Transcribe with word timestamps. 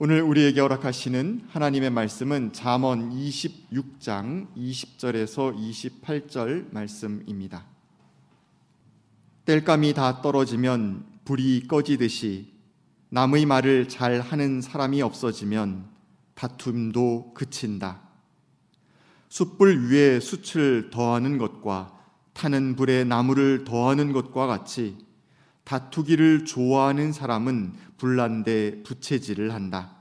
오늘 0.00 0.22
우리에게 0.22 0.60
허락하시는 0.60 1.48
하나님의 1.48 1.90
말씀은 1.90 2.52
잠언 2.52 3.10
26장 3.10 4.46
20절에서 4.56 5.56
28절 5.58 6.72
말씀입니다. 6.72 7.66
땔감이 9.44 9.94
다 9.94 10.22
떨어지면 10.22 11.04
불이 11.24 11.66
꺼지듯이 11.66 12.52
남의 13.08 13.46
말을 13.46 13.88
잘 13.88 14.20
하는 14.20 14.60
사람이 14.60 15.02
없어지면 15.02 15.88
다툼도 16.36 17.34
그친다. 17.34 18.00
숯불 19.28 19.90
위에 19.90 20.20
숯을 20.20 20.90
더하는 20.90 21.38
것과 21.38 21.98
타는 22.34 22.76
불에 22.76 23.02
나무를 23.02 23.64
더하는 23.64 24.12
것과 24.12 24.46
같이 24.46 24.96
다투기를 25.68 26.46
좋아하는 26.46 27.12
사람은 27.12 27.74
불난데 27.98 28.84
부채질을 28.84 29.52
한다. 29.52 29.96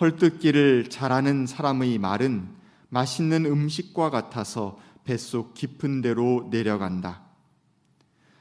헐뜯기를 0.00 0.88
잘하는 0.88 1.46
사람의 1.46 1.98
말은 1.98 2.48
맛있는 2.88 3.44
음식과 3.44 4.10
같아서 4.10 4.78
뱃속 5.02 5.54
깊은 5.54 6.00
데로 6.00 6.46
내려간다. 6.52 7.22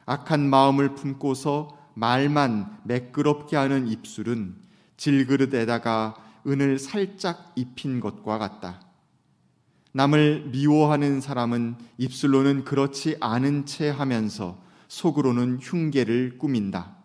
악한 0.05 0.47
마음을 0.47 0.93
품고서 0.93 1.75
말만 1.95 2.81
매끄럽게 2.83 3.57
하는 3.57 3.87
입술은 3.87 4.57
질그릇에다가 4.95 6.13
은을 6.45 6.77
살짝 6.77 7.51
입힌 7.55 7.99
것과 7.99 8.37
같다. 8.37 8.81
남을 9.91 10.49
미워하는 10.51 11.19
사람은 11.19 11.77
입술로는 11.97 12.63
그렇지 12.63 13.17
않은 13.21 13.65
채 13.65 13.89
하면서 13.89 14.66
속으로는 14.87 15.59
흉계를 15.61 16.37
꾸민다. 16.37 16.95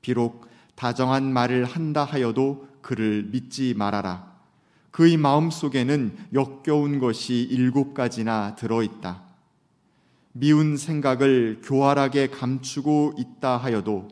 비록 0.00 0.48
다정한 0.74 1.32
말을 1.32 1.64
한다 1.64 2.04
하여도 2.04 2.68
그를 2.82 3.28
믿지 3.30 3.74
말아라. 3.74 4.34
그의 4.90 5.16
마음 5.16 5.50
속에는 5.50 6.16
역겨운 6.34 6.98
것이 6.98 7.42
일곱 7.50 7.94
가지나 7.94 8.54
들어있다. 8.54 9.22
미운 10.32 10.76
생각을 10.76 11.60
교활하게 11.62 12.28
감추고 12.28 13.14
있다 13.18 13.56
하여도 13.56 14.08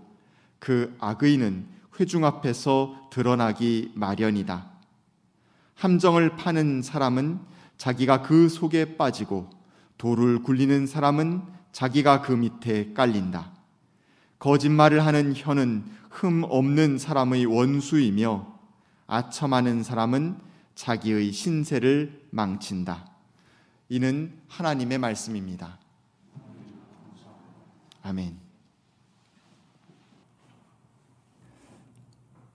그 0.59 0.95
악의는 1.01 1.67
회중 1.99 2.25
앞에서 2.25 3.09
드러나기 3.11 3.93
마련이다. 3.95 4.71
함정을 5.75 6.37
파는 6.37 6.83
사람은 6.83 7.41
자기가 7.77 8.23
그 8.23 8.49
속에 8.49 8.97
빠지고 8.97 9.51
돌을 9.99 10.43
굴리는 10.43 10.87
사람은 10.87 11.43
자기가 11.73 12.23
그 12.23 12.33
밑에 12.33 12.93
깔린다. 12.93 13.53
거짓말을 14.39 15.05
하는 15.05 15.35
혀는 15.35 15.85
흠 16.11 16.45
없는 16.45 16.99
사람의 16.99 17.47
원수이며 17.47 18.47
아첨하는 19.07 19.83
사람은 19.83 20.37
자기의 20.75 21.33
신세를 21.33 22.29
망친다. 22.31 23.11
이는 23.89 24.39
하나님의 24.49 24.99
말씀입니다. 24.99 25.79
아멘. 28.03 28.37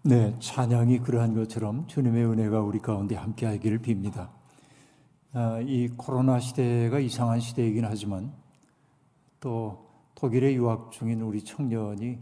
네, 0.03 0.35
찬양이 0.39 0.99
그러한 0.99 1.35
것처럼 1.35 1.85
주님의 1.88 2.25
은혜가 2.25 2.61
우리 2.61 2.79
가운데 2.79 3.15
함께하기를 3.15 3.79
빕니다. 3.79 4.29
아, 5.33 5.59
이 5.61 5.89
코로나 5.95 6.39
시대가 6.39 6.99
이상한 6.99 7.39
시대이긴 7.39 7.85
하지만 7.85 8.33
또 9.39 9.88
독일에 10.16 10.53
유학 10.55 10.91
중인 10.91 11.21
우리 11.21 11.43
청년이 11.43 12.17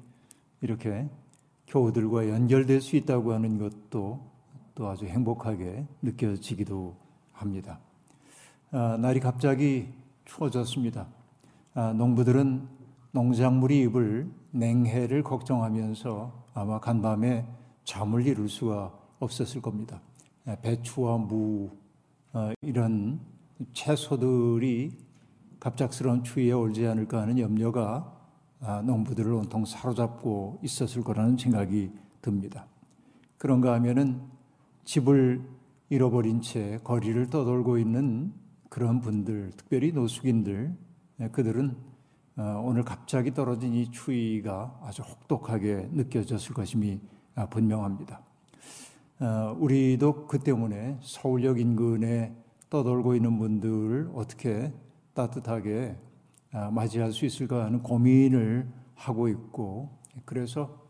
이렇게 0.61 1.09
교우들과 1.67 2.30
연결될 2.30 2.81
수 2.81 2.95
있다고 2.95 3.33
하는 3.33 3.57
것도 3.57 4.19
또 4.75 4.88
아주 4.88 5.05
행복하게 5.05 5.85
느껴지기도 6.02 6.95
합니다. 7.31 7.80
아, 8.72 8.97
날이 8.99 9.19
갑자기 9.19 9.88
추워졌습니다. 10.25 11.07
아, 11.73 11.94
농부들은 11.94 12.67
농작물이 13.12 13.79
입을 13.84 14.29
냉해를 14.51 15.23
걱정하면서 15.23 16.45
아마 16.53 16.79
간밤에 16.79 17.45
잠을 17.85 18.25
이룰 18.25 18.50
수가 18.50 18.94
없었을 19.19 19.61
겁니다. 19.61 20.01
아, 20.45 20.56
배추와 20.56 21.17
무 21.17 21.69
어, 22.34 22.51
이런 22.61 23.22
채소들이 23.72 25.04
갑작스러운 25.66 26.24
추위에 26.24 26.52
올지 26.52 26.86
않을까 26.86 27.24
하는 27.24 27.40
염려가 27.40 28.14
아, 28.59 28.84
농부들을 28.84 29.34
온통 29.34 29.66
사로잡고 29.66 30.59
있었을 30.62 31.02
거라는 31.02 31.38
생각이 31.38 31.92
듭니다. 32.22 32.68
그런가 33.40 33.74
하면은 33.74 34.22
집을 34.84 35.42
잃어버린 35.90 36.42
채 36.42 36.80
거리를 36.84 37.31
떠돌고 37.31 37.80
있는 37.80 38.31
그런 38.70 39.02
분들, 39.02 39.53
특별히 39.58 39.92
노숙인들, 39.92 40.72
예, 41.22 41.30
그들은 41.30 41.76
어, 42.38 42.62
오늘 42.64 42.84
갑자기 42.84 43.34
떨어진 43.34 43.74
이 43.74 43.90
추위가 43.90 44.80
아주 44.84 45.02
혹독하게 45.02 45.90
느껴졌을 45.94 46.53
것임이 46.53 47.02
아, 47.34 47.47
분명합니다. 47.47 48.22
어, 49.20 49.58
우리도 49.59 50.28
그 50.28 50.38
때문에 50.38 51.00
서울역 51.02 51.59
인근에 51.59 52.36
떠돌고 52.70 53.16
있는 53.16 53.40
분들을 53.40 54.12
어떻게 54.14 54.72
따뜻하게 55.16 55.98
아, 56.52 56.70
맞이할 56.70 57.12
수 57.12 57.26
있을까 57.26 57.66
하는 57.66 57.81
고민을 57.81 58.68
하고 58.94 59.28
있고 59.28 59.90
그래서 60.26 60.86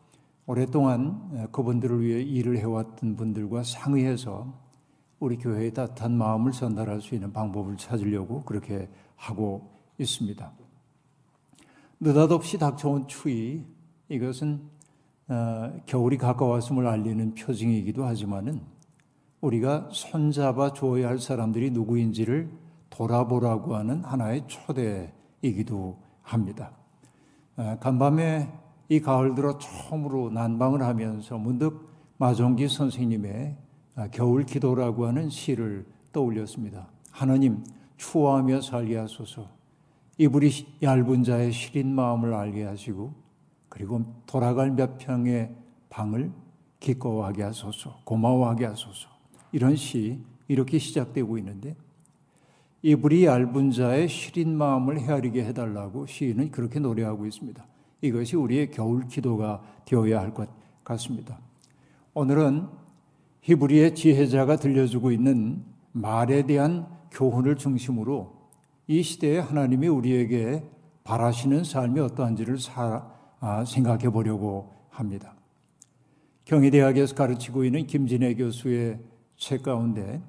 오랫동안 0.46 1.50
그분들을 1.52 2.02
위해 2.02 2.22
일을 2.22 2.58
해왔던 2.58 3.16
분들과 3.16 3.64
상의해서 3.64 4.54
우리 5.20 5.38
교회의 5.38 5.74
따뜻한 5.74 6.12
마음을 6.16 6.52
전달할 6.52 7.02
수 7.02 7.16
있는 7.16 7.34
방법을 7.34 7.78
찾으려고 7.78 8.44
그렇게 8.44 8.90
하고 9.16 9.72
있습니다. 9.98 10.52
느닷없이 12.00 12.60
닥쳐온 12.60 13.08
추위 13.08 13.66
이것은 14.10 14.62
어, 15.28 15.82
겨울이 15.88 16.18
가까웠음을 16.18 16.86
알리는 16.86 17.34
표징이기도 17.34 18.06
하지만은 18.06 18.62
우리가 19.42 19.90
손잡아 19.92 20.74
주어야 20.74 21.08
할 21.08 21.18
사람들이 21.18 21.72
누구인지를 21.72 22.65
돌아보라고 22.90 23.76
하는 23.76 24.04
하나의 24.04 24.46
초대이기도 24.48 26.02
합니다. 26.22 26.72
어, 27.58 27.78
간밤에 27.80 28.52
이 28.90 29.00
가을 29.00 29.36
들어 29.36 29.58
처음으로 29.58 30.30
난방을 30.30 30.82
하면서 30.84 31.38
문득 31.38 31.90
마종기 32.18 32.68
선생님의 32.68 33.58
어, 33.96 34.08
겨울 34.12 34.46
기도라고 34.46 35.08
하는 35.08 35.30
시를 35.30 35.86
떠올렸습니다. 36.12 36.88
하나님 37.12 37.64
추워하며 37.98 38.62
살게 38.62 38.98
하소서. 38.98 39.50
이불이 40.18 40.78
얇은 40.82 41.24
자의 41.24 41.52
시린 41.52 41.94
마음을 41.94 42.34
알게 42.34 42.64
하시고 42.64 43.14
그리고 43.70 44.06
돌아갈 44.26 44.72
몇 44.72 44.98
평의 44.98 45.54
방을 45.90 46.32
기꺼워하게 46.80 47.44
하소서. 47.44 48.00
고마워하게 48.04 48.66
하소서. 48.66 49.10
이런 49.52 49.76
시 49.76 50.20
이렇게 50.48 50.78
시작되고 50.78 51.38
있는데 51.38 51.76
이불이 52.86 53.26
얇은 53.26 53.72
자의 53.72 54.08
시린 54.08 54.56
마음을 54.56 55.00
헤아리게 55.00 55.44
해달라고 55.46 56.06
시인은 56.06 56.52
그렇게 56.52 56.80
노래하고 56.80 57.26
있습니다. 57.26 57.66
이것이 58.02 58.36
우리의 58.36 58.70
겨울 58.70 59.08
기도가 59.08 59.64
되어야 59.86 60.20
할 60.20 60.32
것 60.32 60.48
같습니다. 60.84 61.40
오늘은 62.14 62.68
히브리의 63.42 63.96
지혜자가 63.96 64.58
들려주고 64.58 65.12
있는 65.12 65.64
말에 65.94 66.44
대한 66.44 66.86
교훈을 67.10 67.56
중심으로 67.56 68.32
이 68.86 69.02
시대에 69.02 69.40
하나님이 69.40 69.88
우리에게 69.88 70.64
바라시는 71.04 71.64
삶이 71.64 72.00
어떠한지를 72.00 72.60
사, 72.60 73.10
아, 73.40 73.66
생각해 73.66 74.12
보려고 74.12 74.72
합니다. 74.92 75.34
경희대학에서 76.44 77.16
가르치고 77.16 77.66
있는 77.66 77.88
김진애 77.88 78.36
교수의 78.36 79.00
책 79.38 79.64
가운데 79.64 80.22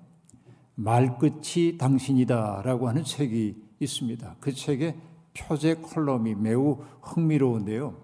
말끝이 0.76 1.78
당신이다라고 1.78 2.88
하는 2.88 3.02
책이 3.02 3.56
있습니다. 3.80 4.36
그 4.40 4.52
책의 4.52 4.96
표제 5.36 5.74
콜럼이 5.74 6.34
매우 6.34 6.78
흥미로운데요. 7.02 7.94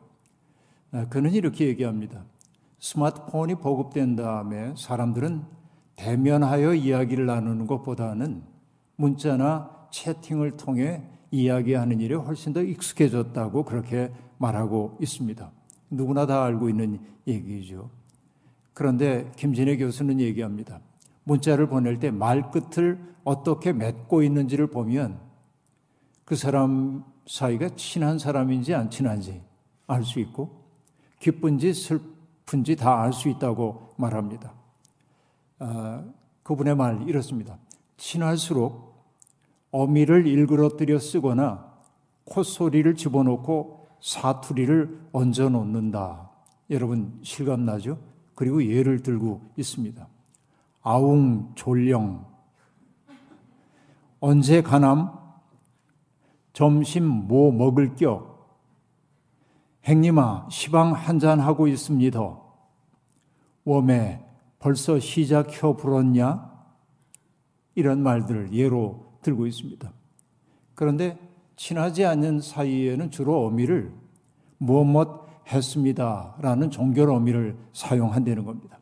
아, 0.93 1.09
그는 1.09 1.33
이렇게 1.33 1.67
얘기합니다. 1.69 2.25
스마트폰이 2.79 3.57
보급된 3.57 4.17
다음에 4.17 4.75
사람들은 4.77 5.45
대면하여 5.97 6.75
이야기를 6.75 7.27
나누는 7.27 7.67
것보다는 7.67 8.43
문자나 8.97 9.89
채팅을 9.91 10.57
통해 10.57 11.03
이야기하는 11.31 12.01
일에 12.01 12.15
훨씬 12.15 12.53
더 12.53 12.63
익숙해졌다고 12.63 13.65
그렇게 13.65 14.13
말하고 14.39 14.99
있습니다. 15.01 15.51
누구나 15.91 16.27
다 16.27 16.45
알고 16.45 16.69
있는 16.69 16.99
얘기죠. 17.27 17.91
그런데 18.75 19.31
김진애 19.37 19.77
교수는 19.77 20.21
얘기합니다. 20.21 20.81
문자를 21.25 21.69
보낼 21.69 21.99
때 21.99 22.11
말끝을 22.11 22.99
어떻게 23.25 23.73
맺고 23.73 24.23
있는지를 24.23 24.67
보면 24.69 25.21
그 26.25 26.37
사람 26.37 27.05
사이가 27.27 27.71
친한 27.77 28.19
사람인지 28.19 28.75
안 28.75 28.91
친한지 28.91 29.43
알 29.87 30.05
수 30.05 30.19
있고 30.21 30.63
기쁜지 31.21 31.73
슬픈지 31.75 32.77
다 32.77 33.03
알 33.03 33.13
수 33.13 33.29
있다고 33.29 33.95
말합니다. 33.97 34.53
아, 35.59 36.05
그분의 36.43 36.75
말 36.75 37.09
이렇습니다. 37.09 37.57
친할수록 37.97 38.93
어미를 39.71 40.27
일그러뜨려 40.27 40.99
쓰거나 40.99 41.73
콧소리를 42.25 42.95
집어넣고 42.97 43.89
사투리를 44.01 45.09
얹어 45.13 45.49
놓는다. 45.51 46.31
여러분 46.71 47.19
실감나죠? 47.23 47.99
그리고 48.35 48.65
예를 48.65 49.03
들고 49.03 49.53
있습니다. 49.57 50.09
아웅 50.83 51.53
졸령 51.55 52.27
언제 54.21 54.63
가남 54.63 55.13
점심 56.53 57.05
뭐 57.05 57.53
먹을 57.53 57.95
겨 57.95 58.33
행님아 59.85 60.49
시방 60.51 60.93
한잔 60.93 61.41
하고 61.41 61.67
있습니다. 61.67 62.21
웜에 63.65 64.25
벌써 64.59 64.99
시작혀 64.99 65.75
불었냐? 65.77 66.51
이런 67.75 68.03
말들을 68.03 68.53
예로 68.53 69.13
들고 69.23 69.47
있습니다. 69.47 69.93
그런데 70.75 71.19
친하지 71.57 72.05
않는 72.05 72.41
사이에는 72.41 73.11
주로 73.11 73.47
어미를 73.47 73.93
무엇 74.59 75.27
했습니다. 75.51 76.37
라는 76.41 76.71
종결 76.71 77.11
어미를 77.11 77.57
사용한다는 77.73 78.45
겁니다. 78.45 78.79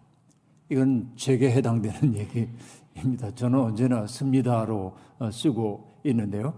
이건 0.70 1.10
제게 1.16 1.50
해당되는 1.50 2.14
얘기입니다. 2.96 3.34
저는 3.34 3.58
언제나 3.58 4.06
씁니다로 4.06 4.94
어, 5.18 5.30
쓰고 5.30 6.00
있는데요. 6.04 6.54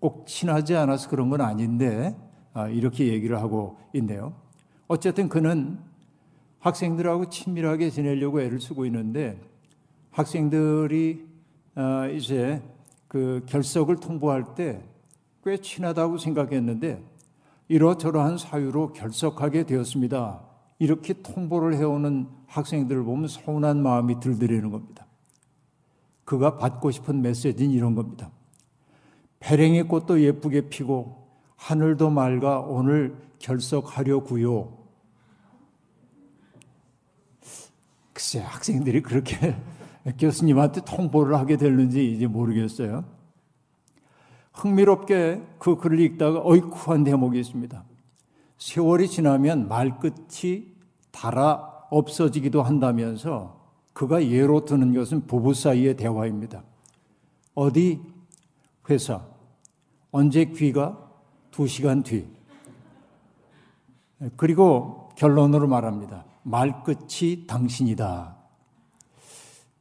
꼭 0.00 0.26
친하지 0.26 0.74
않아서 0.74 1.08
그런 1.08 1.30
건 1.30 1.40
아닌데, 1.42 2.16
아, 2.52 2.68
이렇게 2.68 3.06
얘기를 3.08 3.38
하고 3.38 3.78
있네요. 3.94 4.34
어쨌든 4.88 5.28
그는 5.28 5.78
학생들하고 6.58 7.28
친밀하게 7.28 7.90
지내려고 7.90 8.40
애를 8.40 8.60
쓰고 8.60 8.86
있는데, 8.86 9.38
학생들이 10.10 11.28
어, 11.76 12.08
이제 12.08 12.60
그 13.06 13.44
결석을 13.46 13.96
통보할 13.96 14.54
때 14.54 14.90
꽤 15.44 15.56
친하다고 15.56 16.18
생각했는데, 16.18 17.02
이러저러한 17.68 18.36
사유로 18.36 18.92
결석하게 18.92 19.64
되었습니다. 19.64 20.42
이렇게 20.78 21.14
통보를 21.14 21.76
해오는 21.76 22.28
학생들을 22.50 23.04
보면 23.04 23.28
서운한 23.28 23.82
마음이 23.82 24.18
들더라는 24.20 24.70
겁니다. 24.70 25.06
그가 26.24 26.56
받고 26.56 26.90
싶은 26.90 27.22
메시지는 27.22 27.70
이런 27.70 27.94
겁니다. 27.94 28.30
배랭이 29.38 29.84
꽃도 29.84 30.20
예쁘게 30.20 30.68
피고 30.68 31.28
하늘도 31.56 32.10
맑아 32.10 32.60
오늘 32.60 33.16
결석하려고요. 33.38 34.78
글쎄 38.12 38.40
학생들이 38.40 39.02
그렇게 39.02 39.56
교수님한테 40.18 40.82
통보를 40.84 41.36
하게 41.36 41.56
됐는지 41.56 42.12
이제 42.12 42.26
모르겠어요. 42.26 43.04
흥미롭게 44.52 45.42
그 45.58 45.76
글을 45.76 46.00
읽다가 46.00 46.42
어이쿠한 46.44 47.04
대목이 47.04 47.38
있습니다. 47.40 47.84
세월이 48.58 49.08
지나면 49.08 49.68
말끝이 49.68 50.74
달아 51.12 51.79
없어지기도 51.90 52.62
한다면서 52.62 53.60
그가 53.92 54.24
예로 54.24 54.64
드는 54.64 54.94
것은 54.94 55.26
부부 55.26 55.52
사이의 55.52 55.96
대화입니다. 55.96 56.62
어디 57.54 58.00
회사 58.88 59.26
언제 60.10 60.46
귀가 60.46 61.10
두 61.50 61.66
시간 61.66 62.02
뒤 62.02 62.26
그리고 64.36 65.10
결론으로 65.16 65.66
말합니다. 65.68 66.24
말끝이 66.42 67.46
당신이다. 67.46 68.36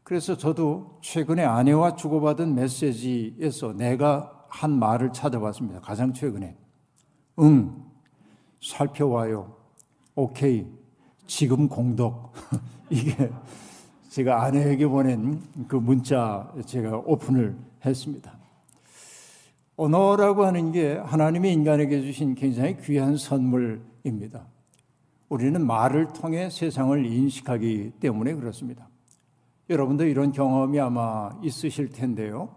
그래서 0.03 0.35
저도 0.35 0.97
최근에 1.01 1.43
아내와 1.43 1.95
주고받은 1.95 2.55
메시지에서 2.55 3.73
내가 3.73 4.45
한 4.49 4.71
말을 4.71 5.13
찾아봤습니다. 5.13 5.81
가장 5.81 6.13
최근에. 6.13 6.57
응, 7.39 7.85
살펴와요. 8.61 9.55
오케이, 10.15 10.65
지금 11.29 11.69
공덕. 11.69 12.33
이게 12.89 13.29
제가 14.09 14.43
아내에게 14.45 14.87
보낸 14.87 15.39
그 15.67 15.75
문자 15.75 16.51
제가 16.65 16.97
오픈을 17.05 17.55
했습니다. 17.85 18.35
언어라고 19.75 20.43
하는 20.43 20.71
게 20.71 20.95
하나님이 20.95 21.53
인간에게 21.53 22.01
주신 22.01 22.33
굉장히 22.33 22.77
귀한 22.81 23.15
선물입니다. 23.15 24.47
우리는 25.29 25.65
말을 25.65 26.07
통해 26.07 26.49
세상을 26.49 27.05
인식하기 27.05 27.91
때문에 27.99 28.33
그렇습니다. 28.33 28.89
여러분도 29.69 30.05
이런 30.05 30.31
경험이 30.31 30.79
아마 30.79 31.29
있으실 31.43 31.89
텐데요. 31.89 32.55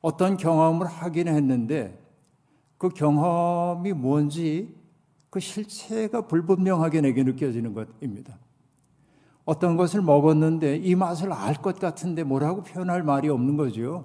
어떤 0.00 0.36
경험을 0.36 0.86
하긴 0.86 1.26
했는데 1.26 1.98
그 2.78 2.90
경험이 2.90 3.92
뭔지 3.92 4.77
그 5.30 5.40
실체가 5.40 6.22
불분명하게 6.22 7.00
내게 7.02 7.22
느껴지는 7.22 7.74
것입니다. 7.74 8.38
어떤 9.44 9.76
것을 9.76 10.02
먹었는데 10.02 10.76
이 10.76 10.94
맛을 10.94 11.32
알 11.32 11.54
것 11.56 11.78
같은데 11.78 12.22
뭐라고 12.22 12.62
표현할 12.62 13.02
말이 13.02 13.28
없는 13.28 13.56
거죠. 13.56 14.04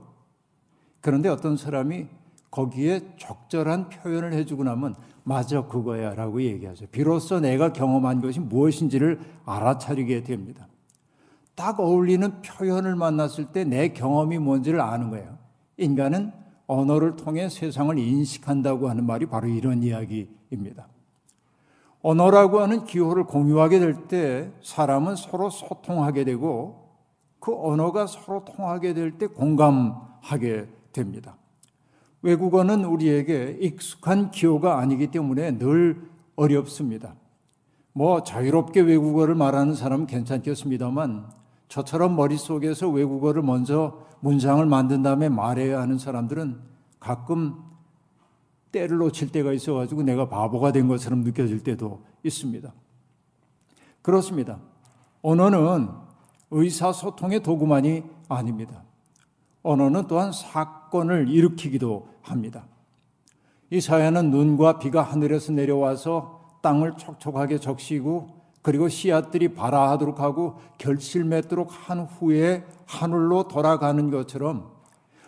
그런데 1.01 1.29
어떤 1.29 1.57
사람이 1.57 2.07
거기에 2.49 3.15
적절한 3.17 3.89
표현을 3.89 4.33
해주고 4.33 4.63
나면 4.63 4.95
맞아 5.23 5.65
그거야 5.67 6.13
라고 6.13 6.41
얘기하죠. 6.41 6.85
비로소 6.87 7.39
내가 7.39 7.73
경험한 7.73 8.21
것이 8.21 8.39
무엇인지를 8.39 9.19
알아차리게 9.45 10.23
됩니다. 10.23 10.67
딱 11.55 11.79
어울리는 11.79 12.41
표현을 12.41 12.95
만났을 12.95 13.45
때 13.45 13.63
내 13.63 13.89
경험이 13.89 14.39
뭔지를 14.39 14.81
아는 14.81 15.09
거예요. 15.09 15.37
인간은 15.77 16.31
언어를 16.67 17.15
통해 17.15 17.49
세상을 17.49 17.97
인식한다고 17.97 18.89
하는 18.89 19.05
말이 19.05 19.25
바로 19.25 19.47
이런 19.47 19.83
이야기입니다. 19.83 20.87
언어라고 22.03 22.59
하는 22.59 22.83
기호를 22.83 23.23
공유하게 23.23 23.79
될 23.79 24.07
때 24.07 24.51
사람은 24.61 25.15
서로 25.15 25.50
소통하게 25.50 26.25
되고 26.25 26.89
그 27.39 27.53
언어가 27.55 28.05
서로 28.07 28.44
통하게 28.45 28.94
될 28.94 29.17
때 29.17 29.25
공감하게 29.27 30.67
됩니다. 30.91 31.38
외국어는 32.21 32.85
우리에게 32.85 33.57
익숙한 33.59 34.31
기호가 34.31 34.79
아니기 34.79 35.07
때문에 35.07 35.57
늘 35.57 36.01
어렵습니다. 36.35 37.15
뭐 37.94 38.23
자유롭게 38.23 38.81
외국어를 38.81 39.35
말하는 39.35 39.73
사람은 39.75 40.07
괜찮겠습니다만 40.07 41.25
저처럼 41.67 42.15
머릿속에서 42.15 42.89
외국어를 42.89 43.41
먼저 43.43 43.98
문장을 44.19 44.65
만든 44.65 45.03
다음에 45.03 45.29
말해야 45.29 45.81
하는 45.81 45.98
사람들은 45.98 46.60
가끔 47.00 47.55
때를 48.74 48.98
놓칠 48.98 49.32
때가 49.32 49.53
있어가지고 49.53 50.03
내가 50.03 50.27
바보가 50.27 50.74
된 50.74 50.89
것처럼 50.89 51.22
느껴질 51.22 51.63
때도 51.63 52.03
있습니다. 52.24 52.74
그렇습니다. 54.01 54.60
언어는 55.22 55.88
의사소통의 56.51 57.42
도구만이 57.42 58.03
아닙니다. 58.27 58.84
언어는 59.62 60.08
또한 60.08 60.34
사건을 60.34 61.30
일으키기도 61.30 62.10
합니다. 62.22 62.65
이 63.70 63.80
사회는 63.80 64.30
눈과 64.30 64.80
비가 64.80 65.01
하늘에서 65.01 65.53
내려와서 65.53 66.60
땅을 66.62 66.98
촉촉하게 66.98 67.60
적시고 67.60 68.44
그리고 68.62 68.88
씨앗들이 68.88 69.53
발아하도록 69.53 70.20
하고 70.20 70.60
결실 70.77 71.24
맺도록 71.24 71.70
한 71.72 72.01
후에 72.01 72.65
하늘로 72.86 73.48
돌아가는 73.48 74.10
것처럼 74.10 74.72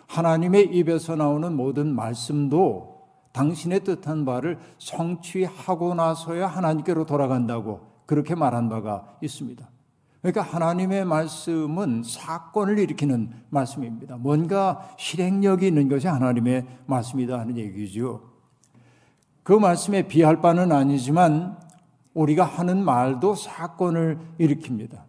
하나님의 0.06 0.76
입에서 0.76 1.16
나오는 1.16 1.54
모든 1.54 1.94
말씀도 1.94 2.95
당신의 3.36 3.80
뜻한 3.84 4.24
바를 4.24 4.58
성취하고 4.78 5.94
나서야 5.94 6.46
하나님께로 6.46 7.04
돌아간다고 7.04 7.80
그렇게 8.06 8.34
말한 8.34 8.70
바가 8.70 9.18
있습니다. 9.20 9.68
그러니까 10.22 10.40
하나님의 10.40 11.04
말씀은 11.04 12.02
사건을 12.02 12.78
일으키는 12.78 13.30
말씀입니다. 13.50 14.16
뭔가 14.16 14.88
실행력이 14.98 15.66
있는 15.66 15.88
것이 15.90 16.06
하나님의 16.08 16.66
말씀이다 16.86 17.38
하는 17.38 17.58
얘기죠. 17.58 18.22
그 19.42 19.52
말씀에 19.52 20.08
비할 20.08 20.40
바는 20.40 20.72
아니지만 20.72 21.58
우리가 22.14 22.42
하는 22.42 22.82
말도 22.82 23.34
사건을 23.34 24.18
일으킵니다. 24.40 25.02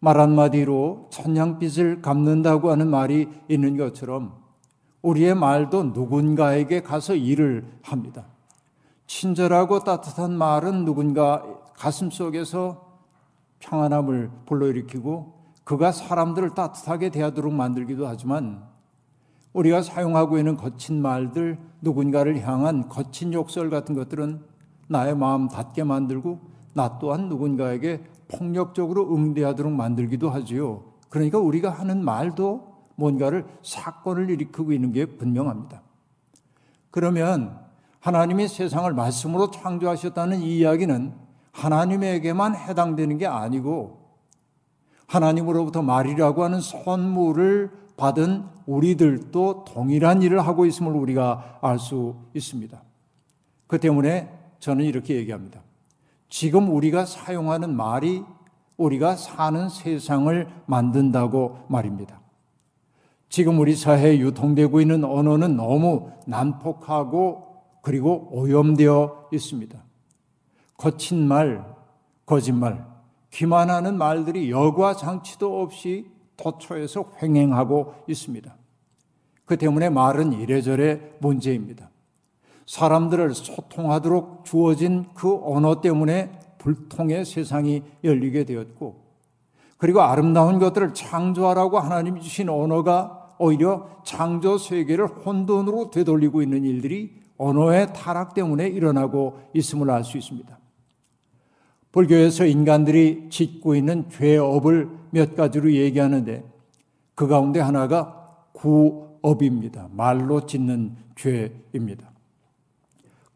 말 0.00 0.18
한마디로 0.18 1.10
천냥빚을 1.12 2.02
갚는다고 2.02 2.72
하는 2.72 2.90
말이 2.90 3.28
있는 3.48 3.76
것처럼 3.76 4.41
우리의 5.02 5.34
말도 5.34 5.84
누군가에게 5.84 6.82
가서 6.82 7.14
일을 7.14 7.66
합니다. 7.82 8.24
친절하고 9.06 9.80
따뜻한 9.80 10.36
말은 10.36 10.84
누군가 10.84 11.44
가슴 11.76 12.10
속에서 12.10 12.92
평안함을 13.58 14.30
불러일으키고 14.46 15.42
그가 15.64 15.92
사람들을 15.92 16.54
따뜻하게 16.54 17.10
대하도록 17.10 17.52
만들기도 17.52 18.06
하지만 18.06 18.62
우리가 19.52 19.82
사용하고 19.82 20.38
있는 20.38 20.56
거친 20.56 21.02
말들, 21.02 21.58
누군가를 21.82 22.40
향한 22.46 22.88
거친 22.88 23.32
욕설 23.32 23.70
같은 23.70 23.94
것들은 23.94 24.42
나의 24.88 25.14
마음 25.16 25.48
닫게 25.48 25.84
만들고 25.84 26.40
나 26.74 26.98
또한 26.98 27.28
누군가에게 27.28 28.02
폭력적으로 28.28 29.14
응대하도록 29.14 29.72
만들기도 29.72 30.30
하지요. 30.30 30.84
그러니까 31.10 31.38
우리가 31.38 31.70
하는 31.70 32.02
말도 32.02 32.71
뭔가를 32.96 33.44
사건을 33.62 34.30
일으키고 34.30 34.72
있는 34.72 34.92
게 34.92 35.06
분명합니다. 35.06 35.82
그러면 36.90 37.58
하나님이 38.00 38.48
세상을 38.48 38.92
말씀으로 38.92 39.50
창조하셨다는 39.50 40.40
이 40.40 40.58
이야기는 40.58 41.12
하나님에게만 41.52 42.56
해당되는 42.56 43.18
게 43.18 43.26
아니고 43.26 44.02
하나님으로부터 45.06 45.82
말이라고 45.82 46.44
하는 46.44 46.60
선물을 46.60 47.70
받은 47.96 48.44
우리들도 48.66 49.64
동일한 49.66 50.22
일을 50.22 50.40
하고 50.40 50.64
있음을 50.66 50.92
우리가 50.92 51.58
알 51.60 51.78
수 51.78 52.16
있습니다. 52.34 52.82
그 53.66 53.78
때문에 53.78 54.32
저는 54.58 54.84
이렇게 54.84 55.16
얘기합니다. 55.16 55.60
지금 56.28 56.74
우리가 56.74 57.04
사용하는 57.04 57.76
말이 57.76 58.24
우리가 58.78 59.16
사는 59.16 59.68
세상을 59.68 60.48
만든다고 60.66 61.66
말입니다. 61.68 62.21
지금 63.32 63.58
우리 63.60 63.74
사회에 63.74 64.18
유통되고 64.18 64.82
있는 64.82 65.04
언어는 65.04 65.56
너무 65.56 66.10
난폭하고 66.26 67.62
그리고 67.80 68.28
오염되어 68.30 69.30
있습니다. 69.32 69.82
거친 70.76 71.26
말, 71.26 71.64
거짓말, 72.26 72.84
기만하는 73.30 73.96
말들이 73.96 74.50
여과 74.50 74.96
장치도 74.96 75.62
없이 75.62 76.10
도처에서 76.36 77.06
횡행하고 77.22 77.94
있습니다. 78.06 78.54
그 79.46 79.56
때문에 79.56 79.88
말은 79.88 80.34
이래저래 80.34 81.00
문제입니다. 81.18 81.88
사람들을 82.66 83.34
소통하도록 83.34 84.44
주어진 84.44 85.06
그 85.14 85.40
언어 85.42 85.80
때문에 85.80 86.38
불통의 86.58 87.24
세상이 87.24 87.82
열리게 88.04 88.44
되었고, 88.44 89.00
그리고 89.78 90.02
아름다운 90.02 90.58
것들을 90.58 90.92
창조하라고 90.92 91.78
하나님이 91.78 92.20
주신 92.20 92.50
언어가 92.50 93.21
오히려 93.42 93.88
창조 94.04 94.56
세계를 94.58 95.06
혼돈으로 95.06 95.90
되돌리고 95.90 96.42
있는 96.42 96.64
일들이 96.64 97.20
언어의 97.36 97.92
타락 97.92 98.34
때문에 98.34 98.68
일어나고 98.68 99.40
있음을 99.52 99.90
알 99.90 100.04
수 100.04 100.16
있습니다. 100.16 100.58
불교에서 101.90 102.46
인간들이 102.46 103.28
짓고 103.28 103.74
있는 103.74 104.08
죄업을 104.08 104.88
몇 105.10 105.36
가지로 105.36 105.72
얘기하는데 105.72 106.44
그 107.14 107.26
가운데 107.26 107.60
하나가 107.60 108.30
구업입니다. 108.52 109.88
말로 109.92 110.46
짓는 110.46 110.96
죄입니다. 111.16 112.10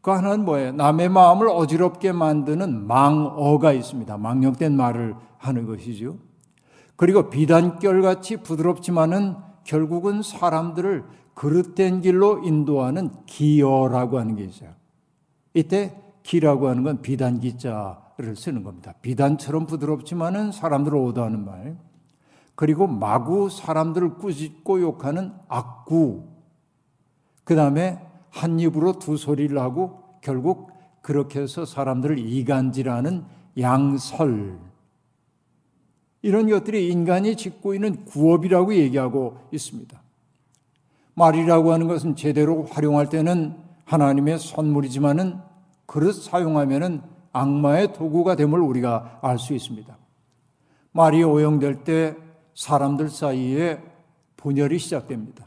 그 0.01 0.11
하나는 0.11 0.45
뭐예요? 0.45 0.71
남의 0.71 1.09
마음을 1.09 1.49
어지럽게 1.49 2.13
만드는 2.13 2.87
망어가 2.87 3.73
있습니다. 3.73 4.17
망령된 4.17 4.75
말을 4.75 5.15
하는 5.37 5.65
것이죠. 5.65 6.17
그리고 6.95 7.29
비단결같이 7.29 8.37
부드럽지만은 8.37 9.35
결국은 9.67 10.21
사람들을 10.21 11.03
그릇된 11.35 12.01
길로 12.01 12.39
인도하는 12.43 13.11
기어라고 13.25 14.17
하는 14.17 14.35
게 14.35 14.45
있어요. 14.45 14.71
이때 15.53 15.95
기라고 16.23 16.69
하는 16.69 16.83
건 16.83 17.01
비단 17.01 17.39
기자를 17.39 18.35
쓰는 18.35 18.63
겁니다. 18.63 18.93
비단처럼 19.01 19.67
부드럽지만은 19.67 20.51
사람들을 20.51 20.97
오도하는 20.97 21.45
말. 21.45 21.77
그리고 22.55 22.87
마구 22.87 23.49
사람들을 23.49 24.15
꾸짖고 24.15 24.81
욕하는 24.81 25.33
악구. 25.47 26.23
그 27.43 27.55
다음에 27.55 28.01
한 28.29 28.59
입으로 28.59 28.99
두 28.99 29.17
소리를 29.17 29.57
하고 29.59 30.01
결국 30.21 30.71
그렇게 31.01 31.41
해서 31.41 31.65
사람들을 31.65 32.17
이간질하는 32.17 33.25
양설. 33.59 34.66
이런 36.27 36.49
것들이 36.49 36.89
인간이 36.89 37.37
짓고 37.37 37.73
있는 37.73 38.03
구업이라고 38.03 38.75
얘기하고 38.75 39.37
있습니다. 39.53 39.97
말이라고 41.13 41.71
하는 41.71 41.87
것은 41.87 42.17
제대로 42.17 42.63
활용할 42.63 43.07
때는 43.07 43.55
하나님의 43.85 44.37
선물이지만은 44.37 45.39
그릇 45.85 46.11
사용하면은 46.11 47.01
악마의 47.31 47.93
도구가 47.93 48.35
됨을 48.35 48.59
우리가 48.59 49.19
알 49.21 49.39
수 49.39 49.53
있습니다. 49.53 49.97
말이 50.91 51.23
오용될 51.23 51.85
때 51.85 52.17
사람들 52.55 53.07
사이에 53.09 53.81
분열이 54.35 54.79
시작됩니다. 54.79 55.45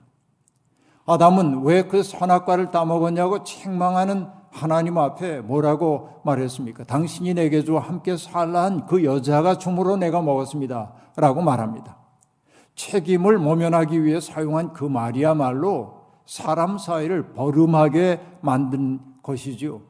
아담은 1.04 1.60
왜 1.62 1.82
그 1.82 2.02
선악과를 2.02 2.70
따먹었냐고 2.70 3.44
책망하는 3.44 4.28
하나님 4.50 4.98
앞에 4.98 5.40
뭐라고 5.40 6.20
말했습니까? 6.24 6.84
당신이 6.84 7.34
내게 7.34 7.62
주 7.62 7.78
함께 7.78 8.16
살란 8.16 8.86
그 8.86 9.04
여자가 9.04 9.58
주으로 9.58 9.96
내가 9.96 10.20
먹었습니다. 10.20 10.92
라고 11.16 11.40
말합니다. 11.40 11.96
책임을 12.74 13.38
모면하기 13.38 14.04
위해 14.04 14.20
사용한 14.20 14.72
그 14.72 14.84
말이야말로 14.84 16.00
사람 16.26 16.78
사이를 16.78 17.32
버름하게 17.32 18.20
만든 18.40 19.00
것이지요. 19.22 19.82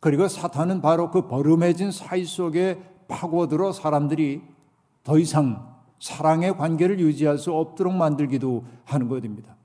그리고 0.00 0.28
사탄은 0.28 0.80
바로 0.80 1.10
그 1.10 1.26
버름해진 1.26 1.90
사이 1.90 2.24
속에 2.24 2.80
파고들어 3.08 3.72
사람들이 3.72 4.42
더 5.02 5.18
이상 5.18 5.76
사랑의 5.98 6.56
관계를 6.56 7.00
유지할 7.00 7.38
수 7.38 7.52
없도록 7.52 7.94
만들기도 7.94 8.64
하는 8.84 9.08
것입니다. 9.08 9.56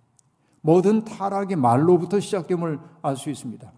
모든 0.61 1.03
타락이 1.03 1.55
말로부터 1.55 2.19
시작됨을 2.19 2.79
알 3.01 3.17
수 3.17 3.29
있습니다. 3.29 3.71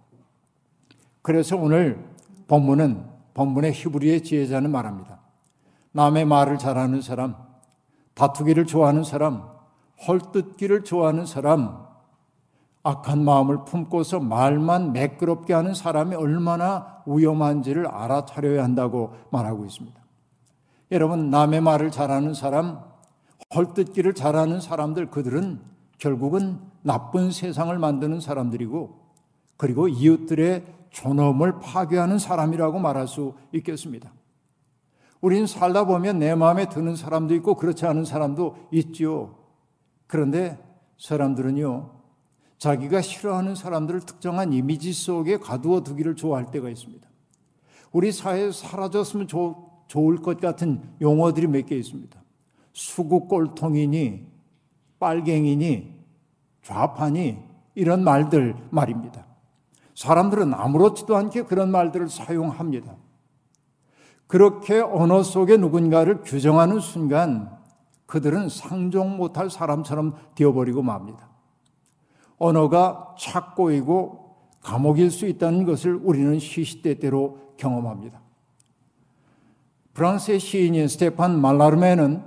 그래서 1.25 1.57
오늘 1.57 2.07
본문은 2.47 3.03
본문의 3.33 3.71
히브리의 3.71 4.21
지혜자는 4.21 4.69
말합니다. 4.69 5.21
남의 5.91 6.23
말을 6.25 6.59
잘하는 6.59 7.01
사람, 7.01 7.35
다투기를 8.13 8.67
좋아하는 8.67 9.03
사람, 9.03 9.49
헐뜯기를 10.07 10.83
좋아하는 10.83 11.25
사람, 11.25 11.83
악한 12.83 13.25
마음을 13.25 13.65
품고서 13.65 14.19
말만 14.19 14.93
매끄럽게 14.93 15.51
하는 15.51 15.73
사람이 15.73 16.13
얼마나 16.13 17.01
위험한지를 17.07 17.87
알아차려야 17.87 18.63
한다고 18.63 19.15
말하고 19.31 19.65
있습니다. 19.65 19.99
여러분, 20.91 21.31
남의 21.31 21.59
말을 21.59 21.89
잘하는 21.89 22.35
사람, 22.35 22.81
헐뜯기를 23.55 24.13
잘하는 24.13 24.61
사람들, 24.61 25.09
그들은 25.09 25.59
결국은 25.97 26.59
나쁜 26.83 27.31
세상을 27.31 27.75
만드는 27.79 28.19
사람들이고, 28.19 29.05
그리고 29.57 29.87
이웃들의 29.87 30.74
존엄을 30.95 31.59
파괴하는 31.59 32.17
사람이라고 32.19 32.79
말할 32.79 33.07
수 33.07 33.33
있겠습니다. 33.51 34.13
우리는 35.19 35.45
살다 35.45 35.85
보면 35.85 36.19
내 36.19 36.35
마음에 36.35 36.69
드는 36.69 36.95
사람도 36.95 37.35
있고, 37.35 37.55
그렇지 37.55 37.85
않은 37.85 38.05
사람도 38.05 38.55
있죠. 38.71 39.37
그런데 40.07 40.57
사람들은요, 40.97 41.91
자기가 42.57 43.01
싫어하는 43.01 43.55
사람들을 43.55 44.01
특정한 44.01 44.53
이미지 44.53 44.93
속에 44.93 45.37
가두어 45.37 45.81
두기를 45.81 46.15
좋아할 46.15 46.49
때가 46.49 46.69
있습니다. 46.69 47.05
우리 47.91 48.13
사회에 48.13 48.51
사라졌으면 48.51 49.27
좋, 49.27 49.55
좋을 49.87 50.17
것 50.17 50.39
같은 50.39 50.81
용어들이 51.01 51.47
몇 51.47 51.65
개 51.65 51.75
있습니다. 51.75 52.17
수구 52.71 53.27
꼴통이니, 53.27 54.27
빨갱이니, 54.99 55.93
좌파니, 56.61 57.37
이런 57.75 58.03
말들 58.05 58.55
말입니다. 58.69 59.34
사람들은 59.95 60.53
아무렇지도 60.53 61.15
않게 61.15 61.43
그런 61.43 61.71
말들을 61.71 62.09
사용합니다. 62.09 62.95
그렇게 64.27 64.79
언어 64.79 65.23
속에 65.23 65.57
누군가를 65.57 66.21
규정하는 66.21 66.79
순간 66.79 67.57
그들은 68.05 68.49
상종 68.49 69.17
못할 69.17 69.49
사람처럼 69.49 70.15
되어버리고 70.35 70.81
맙니다. 70.81 71.29
언어가 72.37 73.15
착고이고 73.17 74.25
감옥일 74.61 75.11
수 75.11 75.27
있다는 75.27 75.65
것을 75.65 75.95
우리는 75.95 76.37
시시때때로 76.39 77.53
경험합니다. 77.57 78.19
프랑스의 79.93 80.39
시인인 80.39 80.87
스테판 80.87 81.39
말라르메는 81.39 82.21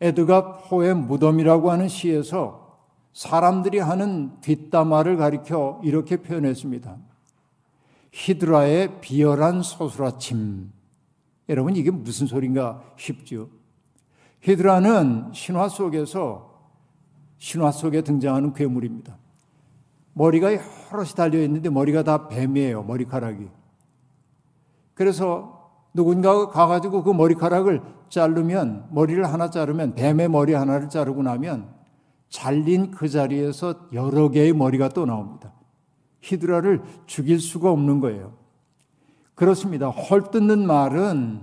에드가 0.00 0.58
포의 0.58 0.94
무덤이라고 0.94 1.70
하는 1.70 1.88
시에서 1.88 2.65
사람들이 3.16 3.78
하는 3.78 4.38
뒷담화를 4.42 5.16
가리켜 5.16 5.80
이렇게 5.82 6.18
표현했습니다. 6.18 6.98
히드라의 8.12 9.00
비열한 9.00 9.62
소스라침. 9.62 10.70
여러분 11.48 11.76
이게 11.76 11.90
무슨 11.90 12.26
소린가 12.26 12.82
싶죠. 12.98 13.48
히드라는 14.42 15.30
신화 15.32 15.70
속에서 15.70 16.60
신화 17.38 17.72
속에 17.72 18.02
등장하는 18.02 18.52
괴물입니다. 18.52 19.16
머리가 20.12 20.52
여럿이 20.52 21.12
달려 21.16 21.42
있는데 21.42 21.70
머리가 21.70 22.02
다 22.02 22.28
뱀이에요. 22.28 22.82
머리카락이. 22.82 23.48
그래서 24.92 25.70
누군가가 25.94 26.50
가가지고 26.50 27.02
그 27.02 27.12
머리카락을 27.12 27.80
자르면 28.10 28.88
머리를 28.90 29.24
하나 29.24 29.48
자르면 29.48 29.94
뱀의 29.94 30.28
머리 30.28 30.52
하나를 30.52 30.90
자르고 30.90 31.22
나면 31.22 31.75
잘린 32.28 32.90
그 32.90 33.08
자리에서 33.08 33.74
여러 33.92 34.30
개의 34.30 34.52
머리가 34.52 34.88
또 34.90 35.06
나옵니다. 35.06 35.52
히드라를 36.20 36.82
죽일 37.06 37.40
수가 37.40 37.70
없는 37.70 38.00
거예요. 38.00 38.34
그렇습니다. 39.34 39.88
헐뜯는 39.88 40.66
말은 40.66 41.42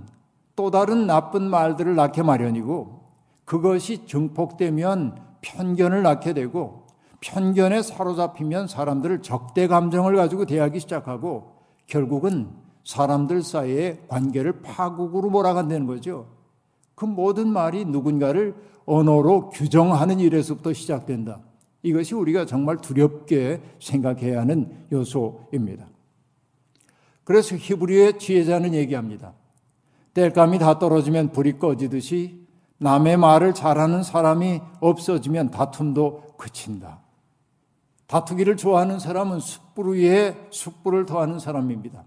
또 0.56 0.70
다른 0.70 1.06
나쁜 1.06 1.42
말들을 1.42 1.94
낳게 1.94 2.22
마련이고 2.22 3.02
그것이 3.44 4.06
증폭되면 4.06 5.20
편견을 5.40 6.02
낳게 6.02 6.32
되고 6.32 6.86
편견에 7.20 7.82
사로잡히면 7.82 8.68
사람들을 8.68 9.22
적대 9.22 9.66
감정을 9.66 10.16
가지고 10.16 10.44
대하기 10.44 10.80
시작하고 10.80 11.54
결국은 11.86 12.50
사람들 12.84 13.42
사이의 13.42 14.02
관계를 14.08 14.60
파국으로 14.60 15.30
몰아간다는 15.30 15.86
거죠. 15.86 16.26
그 16.94 17.06
모든 17.06 17.48
말이 17.48 17.84
누군가를 17.84 18.54
언어로 18.86 19.50
규정하는 19.50 20.20
일에서부터 20.20 20.72
시작된다. 20.72 21.40
이것이 21.82 22.14
우리가 22.14 22.46
정말 22.46 22.78
두렵게 22.78 23.60
생각해야 23.78 24.40
하는 24.40 24.86
요소입니다. 24.90 25.86
그래서 27.24 27.56
히브리의 27.56 28.18
지혜자는 28.18 28.74
얘기합니다. 28.74 29.34
땔감이 30.14 30.58
다 30.58 30.78
떨어지면 30.78 31.32
불이 31.32 31.58
꺼지듯이 31.58 32.46
남의 32.78 33.16
말을 33.16 33.54
잘하는 33.54 34.02
사람이 34.02 34.60
없어지면 34.80 35.50
다툼도 35.50 36.34
그친다. 36.36 37.00
다투기를 38.06 38.56
좋아하는 38.56 38.98
사람은 38.98 39.40
숯불 39.40 39.96
위에 39.96 40.36
숯불을 40.50 41.06
더하는 41.06 41.38
사람입니다. 41.38 42.04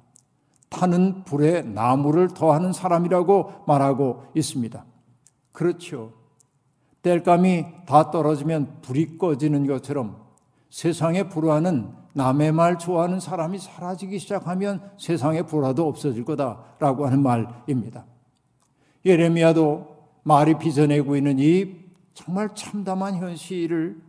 타는 0.69 1.23
불에 1.23 1.61
나무를 1.63 2.29
더하는 2.29 2.73
사람이라고 2.73 3.63
말하고 3.65 4.25
있습니다. 4.35 4.85
그렇죠. 5.51 6.13
땔감이 7.01 7.65
다 7.85 8.11
떨어지면 8.11 8.81
불이 8.81 9.17
꺼지는 9.17 9.67
것처럼 9.67 10.17
세상에 10.69 11.23
불화는 11.29 11.91
남의 12.13 12.51
말 12.51 12.79
좋아하는 12.79 13.19
사람이 13.19 13.59
사라지기 13.59 14.19
시작하면 14.19 14.81
세상에 14.97 15.43
불화도 15.43 15.87
없어질 15.87 16.25
거다라고 16.25 17.05
하는 17.05 17.21
말입니다. 17.21 18.05
예레미야도 19.05 19.95
말이 20.23 20.57
빚어내고 20.57 21.15
있는 21.15 21.37
이 21.39 21.75
정말 22.13 22.49
참담한 22.55 23.15
현실을 23.15 24.01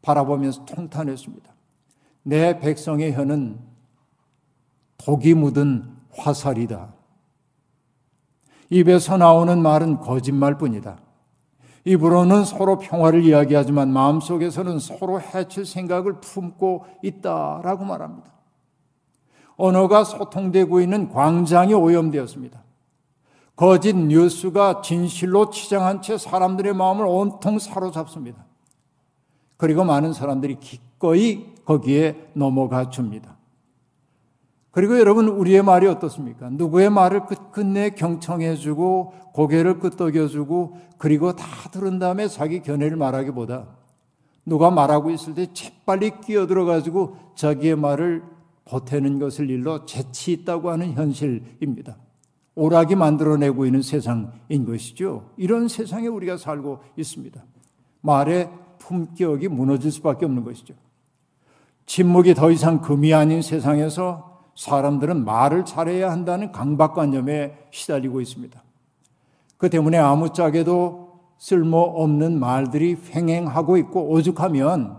바라보면서 0.00 0.64
통탄했습니다. 0.64 1.52
내 2.22 2.58
백성의 2.60 3.12
혀는 3.14 3.58
독이 4.96 5.34
묻은 5.34 5.92
화살이다. 6.12 6.94
입에서 8.70 9.16
나오는 9.16 9.60
말은 9.60 9.98
거짓말뿐이다. 9.98 11.05
입으로는 11.86 12.44
서로 12.44 12.78
평화를 12.78 13.24
이야기하지만 13.24 13.92
마음속에서는 13.92 14.80
서로 14.80 15.20
해칠 15.20 15.64
생각을 15.64 16.20
품고 16.20 16.84
있다라고 17.02 17.84
말합니다. 17.84 18.28
언어가 19.56 20.02
소통되고 20.02 20.80
있는 20.80 21.08
광장이 21.08 21.72
오염되었습니다. 21.72 22.60
거짓 23.54 23.96
뉴스가 23.96 24.82
진실로 24.82 25.48
치장한 25.48 26.02
채 26.02 26.18
사람들의 26.18 26.74
마음을 26.74 27.06
온통 27.06 27.58
사로잡습니다. 27.60 28.44
그리고 29.56 29.84
많은 29.84 30.12
사람들이 30.12 30.56
기꺼이 30.56 31.54
거기에 31.64 32.30
넘어가 32.34 32.90
줍니다. 32.90 33.35
그리고 34.76 34.98
여러분, 34.98 35.26
우리의 35.26 35.62
말이 35.62 35.86
어떻습니까? 35.86 36.50
누구의 36.50 36.90
말을 36.90 37.24
끝끝내 37.24 37.88
경청해주고, 37.94 39.14
고개를 39.32 39.78
끄덕여주고, 39.78 40.76
그리고 40.98 41.34
다 41.34 41.46
들은 41.70 41.98
다음에 41.98 42.28
자기 42.28 42.60
견해를 42.60 42.98
말하기보다, 42.98 43.68
누가 44.44 44.70
말하고 44.70 45.10
있을 45.12 45.34
때 45.34 45.50
재빨리 45.50 46.20
끼어들어가지고 46.20 47.16
자기의 47.36 47.76
말을 47.76 48.22
보태는 48.66 49.18
것을 49.18 49.48
일러 49.48 49.86
재치 49.86 50.32
있다고 50.32 50.68
하는 50.68 50.92
현실입니다. 50.92 51.96
오락이 52.54 52.96
만들어내고 52.96 53.64
있는 53.64 53.80
세상인 53.80 54.66
것이죠. 54.66 55.30
이런 55.38 55.68
세상에 55.68 56.06
우리가 56.06 56.36
살고 56.36 56.80
있습니다. 56.98 57.42
말의 58.02 58.50
품격이 58.80 59.48
무너질 59.48 59.90
수밖에 59.90 60.26
없는 60.26 60.44
것이죠. 60.44 60.74
침묵이 61.86 62.34
더 62.34 62.50
이상 62.50 62.82
금이 62.82 63.14
아닌 63.14 63.40
세상에서 63.40 64.35
사람들은 64.56 65.24
말을 65.24 65.64
잘해야 65.64 66.10
한다는 66.10 66.50
강박관념에 66.50 67.68
시달리고 67.70 68.20
있습니다. 68.20 68.62
그 69.58 69.70
때문에 69.70 69.98
아무짝에도 69.98 71.06
쓸모없는 71.38 72.40
말들이 72.40 72.96
횡행하고 73.14 73.76
있고 73.78 74.10
오죽하면 74.10 74.96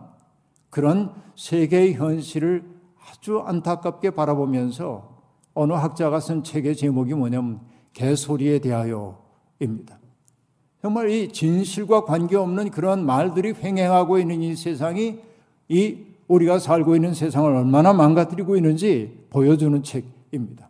그런 0.69 1.11
세계의 1.35 1.95
현실을 1.95 2.63
아주 3.09 3.39
안타깝게 3.39 4.11
바라보면서 4.11 5.17
어느 5.53 5.73
학자가 5.73 6.19
쓴 6.19 6.43
책의 6.43 6.75
제목이 6.75 7.15
뭐냐면 7.15 7.61
개소리에 7.93 8.59
대하여입니다. 8.59 9.97
정말 10.81 11.09
이 11.09 11.31
진실과 11.31 12.05
관계없는 12.05 12.69
그런 12.69 13.05
말들이 13.05 13.53
횡행하고 13.53 14.19
있는 14.19 14.43
이 14.43 14.55
세상이 14.55 15.19
이 15.69 16.06
우리가 16.27 16.59
살고 16.59 16.95
있는 16.95 17.13
세상을 17.13 17.49
얼마나 17.49 17.93
망가뜨리고 17.93 18.55
있는지 18.55 19.25
보여주는 19.29 19.81
책입니다. 19.83 20.69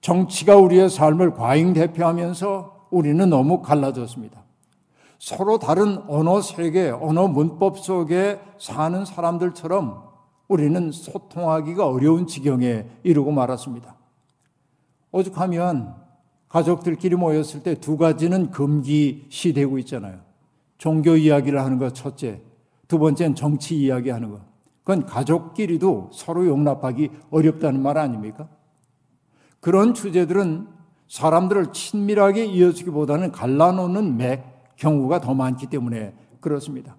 정치가 0.00 0.56
우리의 0.56 0.90
삶을 0.90 1.32
과잉 1.32 1.72
대표하면서 1.72 2.88
우리는 2.90 3.28
너무 3.30 3.62
갈라졌습니다. 3.62 4.42
서로 5.18 5.58
다른 5.58 5.98
언어 6.08 6.42
세계, 6.42 6.90
언어 6.90 7.26
문법 7.28 7.78
속에 7.78 8.38
사는 8.58 9.04
사람들처럼 9.04 10.02
우리는 10.48 10.92
소통하기가 10.92 11.88
어려운 11.88 12.26
지경에 12.26 12.84
이르고 13.02 13.32
말았습니다. 13.32 13.96
오죽하면 15.12 15.94
가족들끼리 16.48 17.16
모였을 17.16 17.62
때 17.62 17.74
두 17.74 17.96
가지는 17.96 18.50
금기시되고 18.50 19.78
있잖아요. 19.78 20.20
종교 20.76 21.16
이야기를 21.16 21.60
하는 21.60 21.78
것 21.78 21.94
첫째, 21.94 22.42
두 22.88 22.98
번째는 22.98 23.34
정치 23.34 23.76
이야기 23.76 24.10
하는 24.10 24.30
것. 24.30 24.40
그건 24.82 25.06
가족끼리도 25.06 26.10
서로 26.12 26.46
용납하기 26.46 27.10
어렵다는 27.30 27.82
말 27.82 27.96
아닙니까? 27.96 28.48
그런 29.60 29.94
주제들은 29.94 30.68
사람들을 31.08 31.72
친밀하게 31.72 32.44
이어주기보다는 32.46 33.32
갈라놓는 33.32 34.16
매, 34.16 34.44
경우가 34.76 35.20
더 35.20 35.32
많기 35.32 35.66
때문에 35.68 36.14
그렇습니다. 36.40 36.96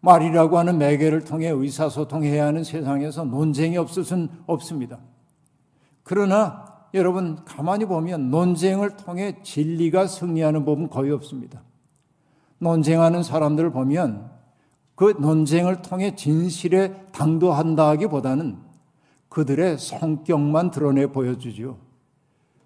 말이라고 0.00 0.58
하는 0.58 0.78
매개를 0.78 1.24
통해 1.24 1.48
의사소통해야 1.48 2.46
하는 2.46 2.64
세상에서 2.64 3.24
논쟁이 3.24 3.76
없을 3.76 4.04
수 4.04 4.28
없습니다. 4.46 4.98
그러나 6.02 6.64
여러분 6.94 7.44
가만히 7.44 7.84
보면 7.84 8.30
논쟁을 8.30 8.96
통해 8.96 9.36
진리가 9.42 10.06
승리하는 10.06 10.64
법은 10.64 10.88
거의 10.90 11.10
없습니다. 11.12 11.62
논쟁하는 12.58 13.22
사람들을 13.22 13.70
보면 13.70 14.35
그 14.96 15.14
논쟁을 15.20 15.82
통해 15.82 16.16
진실에 16.16 16.92
당도한다기보다는 17.12 18.58
그들의 19.28 19.78
성격만 19.78 20.70
드러내 20.70 21.06
보여주죠. 21.06 21.78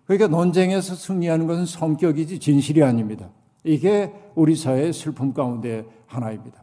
그러니까 0.06 0.28
논쟁에서 0.28 0.94
승리하는 0.94 1.46
것은 1.46 1.66
성격이지 1.66 2.38
진실이 2.38 2.82
아닙니다. 2.82 3.28
이게 3.64 4.12
우리 4.34 4.56
사회의 4.56 4.92
슬픔 4.92 5.34
가운데 5.34 5.84
하나입니다. 6.06 6.62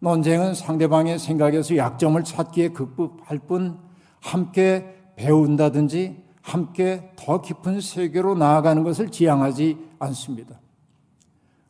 논쟁은 0.00 0.54
상대방의 0.54 1.18
생각에서 1.18 1.76
약점을 1.76 2.22
찾기에 2.22 2.68
극복할 2.68 3.38
뿐 3.40 3.78
함께 4.20 4.94
배운다든지 5.16 6.24
함께 6.42 7.10
더 7.16 7.40
깊은 7.40 7.80
세계로 7.80 8.36
나아가는 8.36 8.84
것을 8.84 9.10
지향하지 9.10 9.78
않습니다. 9.98 10.60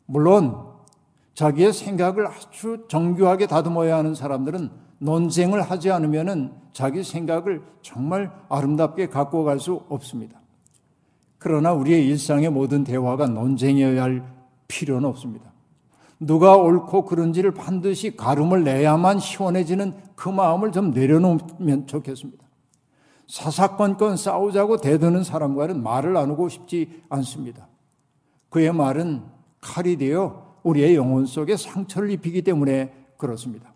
물론 0.05 0.76
자기의 1.37 1.71
생각을 1.71 2.25
아주 2.25 2.83
정교하게 2.87 3.45
다듬어야 3.45 3.97
하는 3.97 4.15
사람들은 4.15 4.71
논쟁을 4.97 5.61
하지 5.61 5.91
않으면 5.91 6.59
자기 6.73 7.03
생각을 7.03 7.61
정말 7.83 8.31
아름답게 8.49 9.09
갖고 9.09 9.43
갈 9.43 9.59
수 9.59 9.83
없습니다. 9.87 10.41
그러나 11.37 11.73
우리의 11.73 12.07
일상의 12.07 12.49
모든 12.49 12.83
대화가 12.83 13.27
논쟁이어야 13.27 14.01
할 14.01 14.23
필요는 14.67 15.07
없습니다. 15.09 15.53
누가 16.19 16.57
옳고 16.57 17.05
그른지를 17.05 17.51
반드시 17.51 18.17
가름을 18.17 18.63
내야만 18.63 19.19
시원해지는 19.19 19.93
그 20.15 20.29
마음을 20.29 20.71
좀 20.71 20.89
내려놓으면 20.89 21.85
좋겠습니다. 21.85 22.43
사사건건 23.27 24.17
싸우자고 24.17 24.77
대드는 24.77 25.23
사람과는 25.23 25.83
말을 25.83 26.13
나누고 26.13 26.49
싶지 26.49 27.03
않습니다. 27.09 27.67
그의 28.49 28.73
말은 28.73 29.21
칼이 29.61 29.97
되어 29.97 30.46
우리의 30.67 30.95
영혼 30.95 31.25
속에 31.25 31.55
상처를 31.55 32.11
입히기 32.11 32.41
때문에 32.41 32.93
그렇습니다. 33.17 33.73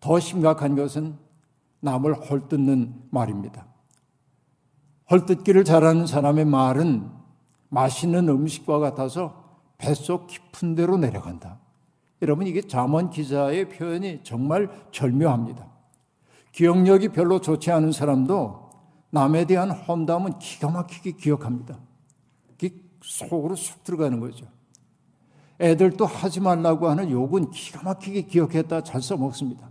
더 0.00 0.20
심각한 0.20 0.74
것은 0.74 1.16
남을 1.80 2.14
헐뜯는 2.14 3.08
말입니다. 3.10 3.66
헐뜯기를 5.10 5.64
잘하는 5.64 6.06
사람의 6.06 6.44
말은 6.46 7.10
맛있는 7.68 8.28
음식과 8.28 8.78
같아서 8.78 9.60
뱃속 9.78 10.26
깊은 10.26 10.74
데로 10.74 10.96
내려간다. 10.96 11.60
여러분 12.22 12.46
이게 12.46 12.62
잠언 12.62 13.10
기자의 13.10 13.68
표현이 13.68 14.20
정말 14.22 14.70
절묘합니다. 14.92 15.66
기억력이 16.52 17.08
별로 17.08 17.40
좋지 17.40 17.70
않은 17.70 17.92
사람도 17.92 18.70
남에 19.10 19.44
대한 19.44 19.70
험담은 19.70 20.38
기가 20.38 20.70
막히게 20.70 21.12
기억합니다. 21.12 21.78
속으로 23.04 23.54
쑥 23.54 23.84
들어가는 23.84 24.18
거죠. 24.20 24.46
애들도 25.60 26.04
하지 26.06 26.40
말라고 26.40 26.88
하는 26.88 27.10
욕은 27.10 27.50
기가 27.50 27.82
막히게 27.82 28.22
기억했다 28.22 28.82
잘 28.82 29.00
써먹습니다. 29.00 29.68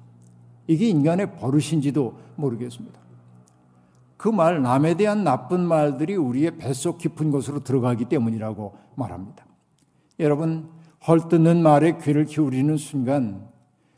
이게 0.68 0.88
인간의 0.88 1.36
버릇인지도 1.36 2.18
모르겠습니다. 2.36 3.00
그 4.18 4.30
말, 4.30 4.62
남에 4.62 4.96
대한 4.96 5.26
나쁜 5.26 5.60
말들이 5.60 6.16
우리의 6.16 6.58
뱃속 6.58 6.98
깊은 6.98 7.32
곳으로 7.32 7.60
들어가기 7.60 8.06
때문이라고 8.06 8.74
말합니다. 8.96 9.46
여러분, 10.20 10.70
헐뜯는 11.06 11.62
말에 11.62 11.98
귀를 11.98 12.24
기울이는 12.24 12.78
순간 12.78 13.50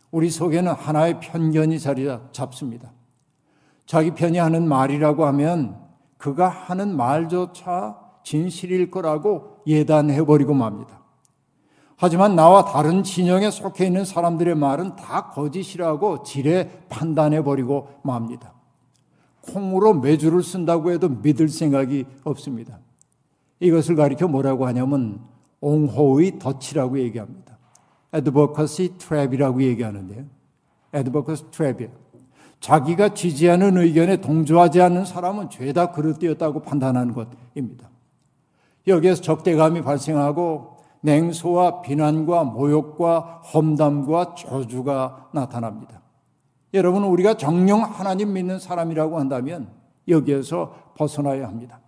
우리 0.10 0.32
속에는 0.32 0.72
하나의 0.72 1.20
편견이 1.20 1.80
자리 1.80 2.08
잡습니다. 2.32 2.92
자기 3.86 4.12
편이 4.12 4.40
하는 4.40 4.68
말이라고 4.68 5.26
하면 5.28 5.78
그가 6.18 6.50
하는 6.50 6.96
말조차 6.96 8.00
진실일 8.24 8.90
거라고 8.90 9.58
예단해버리고 9.68 10.56
맙니다. 10.56 11.05
하지만 11.98 12.36
나와 12.36 12.66
다른 12.66 13.04
진영에 13.04 13.52
속해 13.52 13.86
있는 13.86 14.04
사람들의 14.04 14.56
말은 14.56 14.96
다 14.96 15.30
거짓이라고 15.30 16.24
지레 16.24 16.86
판단해 16.90 17.44
버리고 17.44 17.88
맙니다. 18.04 18.54
콩으로 19.42 19.94
매주를 19.94 20.44
쓴다고 20.44 20.92
해도 20.92 21.08
믿을 21.08 21.48
생각이 21.48 22.06
없습니다. 22.24 22.80
이것을 23.60 23.96
가리켜 23.96 24.28
뭐라고 24.28 24.66
하냐면 24.68 25.22
옹호의 25.62 26.40
덫이라고 26.40 27.00
얘기합니다. 27.00 27.58
advocacy 28.14 28.98
trap이라고 28.98 29.64
얘기하는데요. 29.64 30.26
advocacy 30.94 31.50
trap이에요. 31.52 31.92
자기가 32.60 33.14
지지하는 33.14 33.78
의견에 33.78 34.18
동조하지 34.18 34.82
않는 34.82 35.06
사람은 35.06 35.50
죄다 35.50 35.92
그릇되었다고 35.92 36.62
판단하는 36.62 37.14
것입니다. 37.14 37.90
여기에서 38.88 39.22
적대감이 39.22 39.82
발생하고 39.82 40.75
냉소와 41.06 41.82
비난과 41.82 42.44
모욕과 42.44 43.42
험담과 43.54 44.36
저주가 44.36 45.30
나타납니다. 45.34 46.02
여러분, 46.74 47.04
우리가 47.04 47.36
정령 47.38 47.84
하나님 47.84 48.34
믿는 48.34 48.60
사람이라고 48.60 49.20
한다면 49.20 49.70
여기에서 50.08 50.76
벗어나야 50.98 51.48
합니다. 51.48 51.80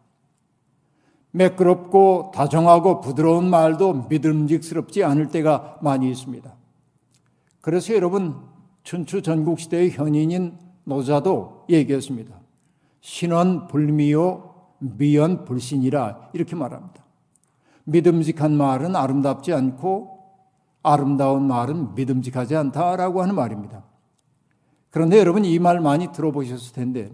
매끄럽고 1.31 2.31
다정하고 2.33 3.01
부드러운 3.01 3.49
말도 3.49 4.07
믿음직스럽지 4.09 5.03
않을 5.03 5.29
때가 5.29 5.79
많이 5.81 6.09
있습니다. 6.09 6.55
그래서 7.61 7.93
여러분, 7.93 8.35
춘추 8.83 9.21
전국시대의 9.21 9.91
현인인 9.91 10.57
노자도 10.85 11.65
얘기했습니다. 11.69 12.33
신원 13.01 13.67
불미요 13.67 14.53
미연 14.79 15.43
불신이라 15.43 16.29
이렇게 16.33 16.55
말합니다. 16.55 17.06
믿음직한 17.87 18.53
말은 18.53 18.95
아름답지 18.95 19.53
않고 19.53 20.19
아름다운 20.83 21.47
말은 21.47 21.95
믿음직하지 21.95 22.55
않다라고 22.55 23.21
하는 23.21 23.33
말입니다. 23.35 23.83
그런데 24.89 25.17
여러분 25.19 25.45
이 25.45 25.57
말 25.59 25.79
많이 25.79 26.11
들어보셨을 26.11 26.73
텐데 26.73 27.11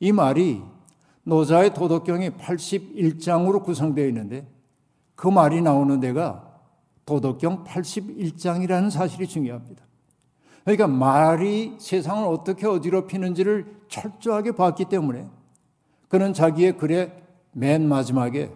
이 0.00 0.12
말이 0.12 0.62
노자의 1.24 1.74
도덕경이 1.74 2.30
81장으로 2.30 3.62
구성되어 3.62 4.06
있는데 4.08 4.46
그 5.14 5.28
말이 5.28 5.60
나오는 5.60 6.00
데가 6.00 6.58
도덕경 7.04 7.64
81장이라는 7.64 8.90
사실이 8.90 9.26
중요합니다. 9.26 9.84
그러니까 10.64 10.86
말이 10.86 11.76
세상을 11.78 12.26
어떻게 12.26 12.66
어지럽히는지를 12.66 13.82
철저하게 13.88 14.52
봤기 14.52 14.86
때문에 14.86 15.26
그는 16.08 16.32
자기의 16.32 16.78
글의 16.78 17.12
맨 17.52 17.86
마지막에 17.88 18.50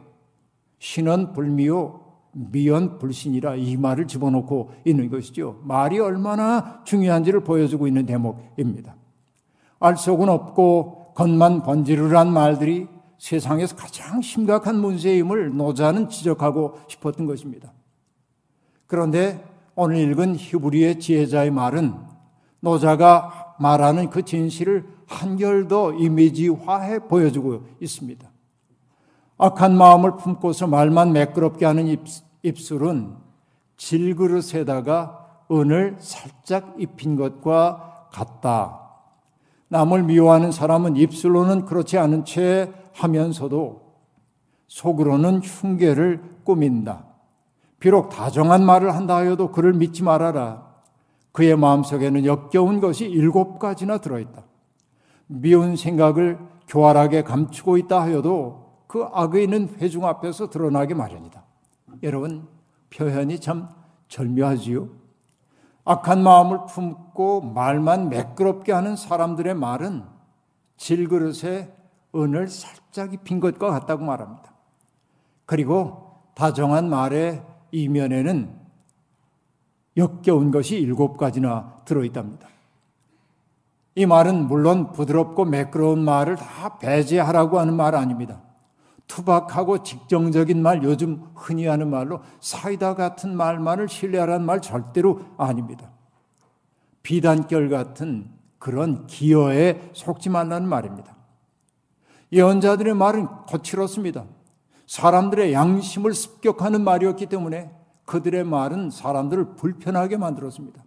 신은 0.82 1.32
불미요 1.32 2.00
미연 2.32 2.98
불신이라 2.98 3.54
이 3.54 3.76
말을 3.76 4.08
집어넣고 4.08 4.72
있는 4.84 5.08
것이죠. 5.10 5.60
말이 5.62 6.00
얼마나 6.00 6.82
중요한지를 6.82 7.44
보여주고 7.44 7.86
있는 7.86 8.04
대목입니다. 8.04 8.96
알 9.78 9.96
속은 9.96 10.28
없고 10.28 11.12
겉만 11.14 11.62
번지르란 11.62 12.32
말들이 12.32 12.88
세상에서 13.18 13.76
가장 13.76 14.20
심각한 14.22 14.80
문제임을 14.80 15.56
노자는 15.56 16.08
지적하고 16.08 16.80
싶었던 16.88 17.26
것입니다. 17.26 17.72
그런데 18.88 19.44
오늘 19.76 19.98
읽은 19.98 20.34
히브리의 20.34 20.98
지혜자의 20.98 21.52
말은 21.52 21.94
노자가 22.58 23.54
말하는 23.60 24.10
그 24.10 24.24
진실을 24.24 24.84
한결 25.06 25.68
더 25.68 25.94
이미지화해 25.94 27.06
보여주고 27.06 27.66
있습니다. 27.80 28.31
악한 29.42 29.76
마음을 29.76 30.18
품고서 30.18 30.68
말만 30.68 31.12
매끄럽게 31.12 31.66
하는 31.66 31.98
입술은 32.44 33.16
질그릇에다가 33.76 35.26
은을 35.50 35.96
살짝 35.98 36.76
입힌 36.78 37.16
것과 37.16 38.06
같다. 38.12 38.78
남을 39.66 40.04
미워하는 40.04 40.52
사람은 40.52 40.94
입술로는 40.94 41.64
그렇지 41.64 41.98
않은 41.98 42.24
채 42.24 42.72
하면서도 42.92 43.82
속으로는 44.68 45.40
흉계를 45.40 46.22
꾸민다. 46.44 47.06
비록 47.80 48.10
다정한 48.10 48.64
말을 48.64 48.94
한다 48.94 49.16
하여도 49.16 49.50
그를 49.50 49.72
믿지 49.72 50.04
말아라. 50.04 50.70
그의 51.32 51.56
마음속에는 51.56 52.26
역겨운 52.26 52.78
것이 52.78 53.06
일곱 53.06 53.58
가지나 53.58 53.98
들어있다. 53.98 54.44
미운 55.26 55.74
생각을 55.74 56.38
교활하게 56.68 57.24
감추고 57.24 57.76
있다 57.78 58.02
하여도 58.02 58.61
그 58.92 59.08
악에 59.10 59.44
있는 59.44 59.74
회중 59.78 60.04
앞에서 60.04 60.50
드러나기 60.50 60.92
마련이다. 60.92 61.42
여러분, 62.02 62.46
표현이 62.90 63.40
참 63.40 63.70
절묘하지요? 64.08 64.86
악한 65.86 66.22
마음을 66.22 66.66
품고 66.66 67.40
말만 67.40 68.10
매끄럽게 68.10 68.70
하는 68.70 68.94
사람들의 68.94 69.54
말은 69.54 70.04
질그릇에 70.76 71.74
은을 72.14 72.48
살짝 72.48 73.14
입힌 73.14 73.40
것과 73.40 73.70
같다고 73.70 74.04
말합니다. 74.04 74.52
그리고 75.46 76.18
다정한 76.34 76.90
말의 76.90 77.42
이면에는 77.70 78.60
역겨운 79.96 80.50
것이 80.50 80.76
일곱 80.76 81.16
가지나 81.16 81.78
들어있답니다. 81.86 82.46
이 83.94 84.04
말은 84.04 84.48
물론 84.48 84.92
부드럽고 84.92 85.46
매끄러운 85.46 86.04
말을 86.04 86.36
다 86.36 86.76
배제하라고 86.76 87.58
하는 87.58 87.72
말 87.72 87.94
아닙니다. 87.94 88.51
투박하고 89.12 89.82
직정적인 89.82 90.62
말, 90.62 90.82
요즘 90.82 91.22
흔히 91.34 91.66
하는 91.66 91.90
말로 91.90 92.22
사이다 92.40 92.94
같은 92.94 93.36
말만을 93.36 93.86
신뢰하라는 93.86 94.46
말 94.46 94.62
절대로 94.62 95.20
아닙니다. 95.36 95.90
비단결 97.02 97.68
같은 97.68 98.30
그런 98.58 99.06
기어에 99.06 99.90
속지 99.92 100.30
말라는 100.30 100.66
말입니다. 100.66 101.14
예언자들의 102.32 102.94
말은 102.94 103.28
거칠었습니다. 103.48 104.24
사람들의 104.86 105.52
양심을 105.52 106.14
습격하는 106.14 106.82
말이었기 106.82 107.26
때문에 107.26 107.70
그들의 108.06 108.44
말은 108.44 108.88
사람들을 108.88 109.56
불편하게 109.56 110.16
만들었습니다. 110.16 110.82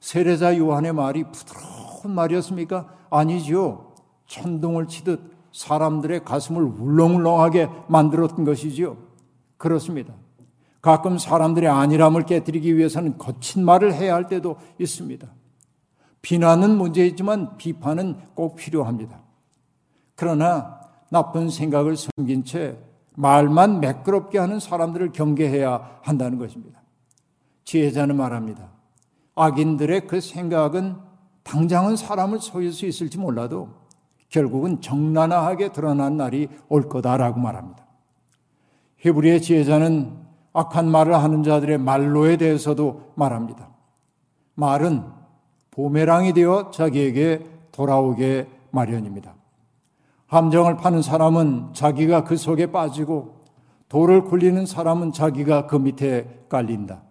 세례자 0.00 0.58
요한의 0.58 0.92
말이 0.94 1.24
부드러운 1.30 2.12
말이었습니까? 2.12 2.88
아니지요. 3.08 3.94
천둥을 4.26 4.88
치듯 4.88 5.35
사람들의 5.56 6.22
가슴을 6.24 6.62
울렁울렁하게 6.62 7.68
만들었던 7.88 8.44
것이지요. 8.44 8.98
그렇습니다. 9.56 10.12
가끔 10.82 11.16
사람들의 11.16 11.68
안일함을 11.68 12.26
깨뜨리기 12.26 12.76
위해서는 12.76 13.16
거친 13.16 13.64
말을 13.64 13.94
해야 13.94 14.14
할 14.14 14.28
때도 14.28 14.56
있습니다. 14.78 15.26
비난은 16.20 16.76
문제이지만 16.76 17.56
비판은 17.56 18.18
꼭 18.34 18.56
필요합니다. 18.56 19.22
그러나 20.14 20.78
나쁜 21.10 21.48
생각을 21.48 21.96
숨긴 21.96 22.44
채 22.44 22.78
말만 23.14 23.80
매끄럽게 23.80 24.38
하는 24.38 24.60
사람들을 24.60 25.12
경계해야 25.12 26.00
한다는 26.02 26.38
것입니다. 26.38 26.82
지혜자는 27.64 28.14
말합니다. 28.14 28.68
악인들의 29.34 30.06
그 30.06 30.20
생각은 30.20 30.96
당장은 31.44 31.96
사람을 31.96 32.40
속일 32.40 32.72
수 32.72 32.84
있을지 32.84 33.18
몰라도 33.18 33.85
결국은 34.28 34.80
정난하게 34.80 35.72
드러난 35.72 36.16
날이 36.16 36.48
올 36.68 36.88
거다라고 36.88 37.40
말합니다. 37.40 37.86
히브리의 38.98 39.42
지혜자는 39.42 40.26
악한 40.52 40.90
말을 40.90 41.14
하는 41.14 41.42
자들의 41.42 41.78
말로에 41.78 42.36
대해서도 42.36 43.12
말합니다. 43.14 43.68
말은 44.54 45.04
보메랑이 45.70 46.32
되어 46.32 46.70
자기에게 46.70 47.46
돌아오게 47.72 48.48
마련입니다. 48.70 49.34
함정을 50.26 50.76
파는 50.78 51.02
사람은 51.02 51.74
자기가 51.74 52.24
그 52.24 52.36
속에 52.36 52.72
빠지고 52.72 53.44
돌을 53.88 54.24
굴리는 54.24 54.64
사람은 54.66 55.12
자기가 55.12 55.66
그 55.66 55.76
밑에 55.76 56.44
깔린다. 56.48 57.02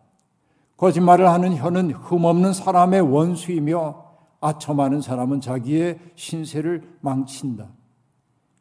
거짓말을 0.78 1.30
하는 1.30 1.56
혀는 1.56 1.91
흠없는 1.91 2.51
사람의 2.54 3.01
원수이며 3.01 4.05
아첨하는 4.45 5.01
사람은 5.01 5.41
자기의 5.41 5.99
신세를 6.15 6.84
망친다. 7.01 7.67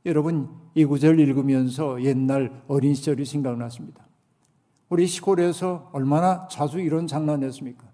여러분 0.07 0.49
이 0.75 0.85
구절 0.85 1.21
읽으면서 1.21 2.03
옛날 2.03 2.63
어린 2.69 2.95
시절이 2.95 3.25
생각났습니다. 3.25 4.05
우리 4.89 5.07
시골에서 5.07 5.91
얼마나 5.93 6.47
자주 6.49 6.81
이런 6.81 7.07
장난했습니까? 7.07 7.85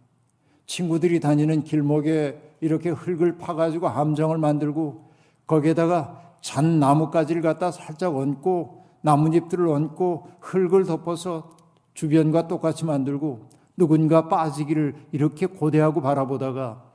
친구들이 0.66 1.18
다니는 1.18 1.64
길목에 1.64 2.56
이렇게 2.60 2.90
흙을 2.90 3.38
파가지고 3.38 3.88
함정을 3.88 4.38
만들고 4.38 5.10
거기에다가 5.46 6.36
잔 6.40 6.78
나뭇가지를 6.78 7.42
갖다 7.42 7.72
살짝 7.72 8.16
얹고 8.16 8.84
나뭇잎들을 9.02 9.66
얹고 9.66 10.28
흙을 10.40 10.84
덮어서 10.84 11.56
주변과 11.94 12.46
똑같이 12.46 12.84
만들고 12.84 13.48
누군가 13.76 14.28
빠지기를 14.28 14.94
이렇게 15.10 15.46
고대하고 15.46 16.02
바라보다가 16.02 16.89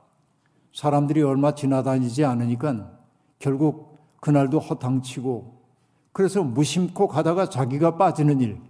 사람들이 0.76 1.22
얼마 1.22 1.54
지나다니지 1.54 2.22
않으니까 2.26 2.90
결국 3.38 3.96
그날도 4.20 4.58
허탕치고 4.58 5.56
그래서 6.12 6.42
무심코 6.42 7.08
가다가 7.08 7.48
자기가 7.48 7.96
빠지는 7.96 8.40
일. 8.40 8.60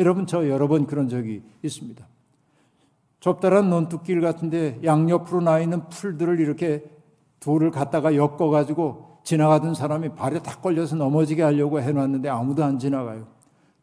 여러분 0.00 0.26
저 0.26 0.48
여러 0.48 0.66
번 0.66 0.88
그런 0.88 1.08
적이 1.08 1.40
있습니다. 1.62 2.04
좁다란 3.20 3.70
논뚝길 3.70 4.20
같은데 4.20 4.80
양옆으로 4.82 5.40
나 5.40 5.60
있는 5.60 5.88
풀들을 5.88 6.40
이렇게 6.40 6.82
돌을 7.38 7.70
갖다가 7.70 8.16
엮어 8.16 8.50
가지고 8.50 9.18
지나가던 9.22 9.74
사람이 9.74 10.16
발에 10.16 10.42
탁 10.42 10.62
걸려서 10.62 10.96
넘어지게 10.96 11.44
하려고 11.44 11.80
해놨는데 11.80 12.28
아무도 12.28 12.64
안 12.64 12.80
지나가요. 12.80 13.28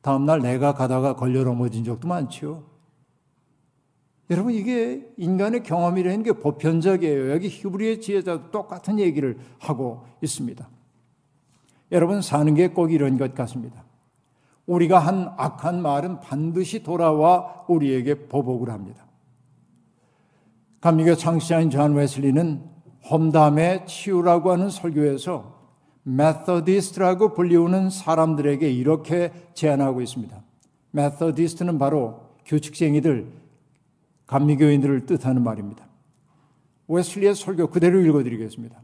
다음날 0.01 0.41
내가 0.41 0.73
가다가 0.73 1.15
걸려 1.15 1.45
넘어진 1.45 1.85
적도 1.85 2.09
많지요. 2.09 2.61
여러분 4.29 4.53
이게 4.53 5.07
인간의 5.17 5.63
경험이라는 5.63 6.23
게 6.23 6.33
보편적이에요. 6.33 7.31
여기 7.31 7.47
히브리의 7.47 8.01
지혜자도 8.01 8.51
똑같은 8.51 8.99
얘기를 8.99 9.37
하고 9.57 10.05
있습니다. 10.21 10.67
여러분 11.91 12.21
사는 12.21 12.53
게 12.53 12.67
꼭 12.67 12.91
이런 12.91 13.17
것 13.17 13.33
같습니다. 13.33 13.83
우리가 14.67 14.99
한 14.99 15.33
악한 15.37 15.81
말은 15.81 16.19
반드시 16.19 16.83
돌아와 16.83 17.65
우리에게 17.67 18.27
보복을 18.27 18.69
합니다. 18.69 19.07
감리교 20.81 21.15
창시자인 21.15 21.71
존 21.71 21.95
웨슬리는 21.95 22.63
험담의 23.09 23.87
치유라고 23.87 24.51
하는 24.51 24.69
설교에서 24.69 25.57
Methodist라고 26.03 27.33
불리우는 27.33 27.89
사람들에게 27.89 28.69
이렇게 28.69 29.31
제안하고 29.55 30.01
있습니다. 30.01 30.39
Methodist는 30.91 31.79
바로 31.79 32.21
규칙쟁이들, 32.45 33.38
감리교인들을 34.29 35.07
뜻하는 35.07 35.43
말입니다. 35.43 35.87
웨슬리의 36.87 37.33
설교 37.33 37.67
그대로 37.71 37.99
읽어드리겠습니다. 37.99 38.79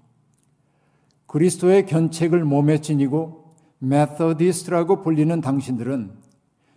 그리스도의 1.27 1.85
견책을 1.85 2.43
몸에 2.43 2.81
지니고 2.81 3.55
Methodist라고 3.77 5.01
불리는 5.01 5.39
당신들은 5.41 6.13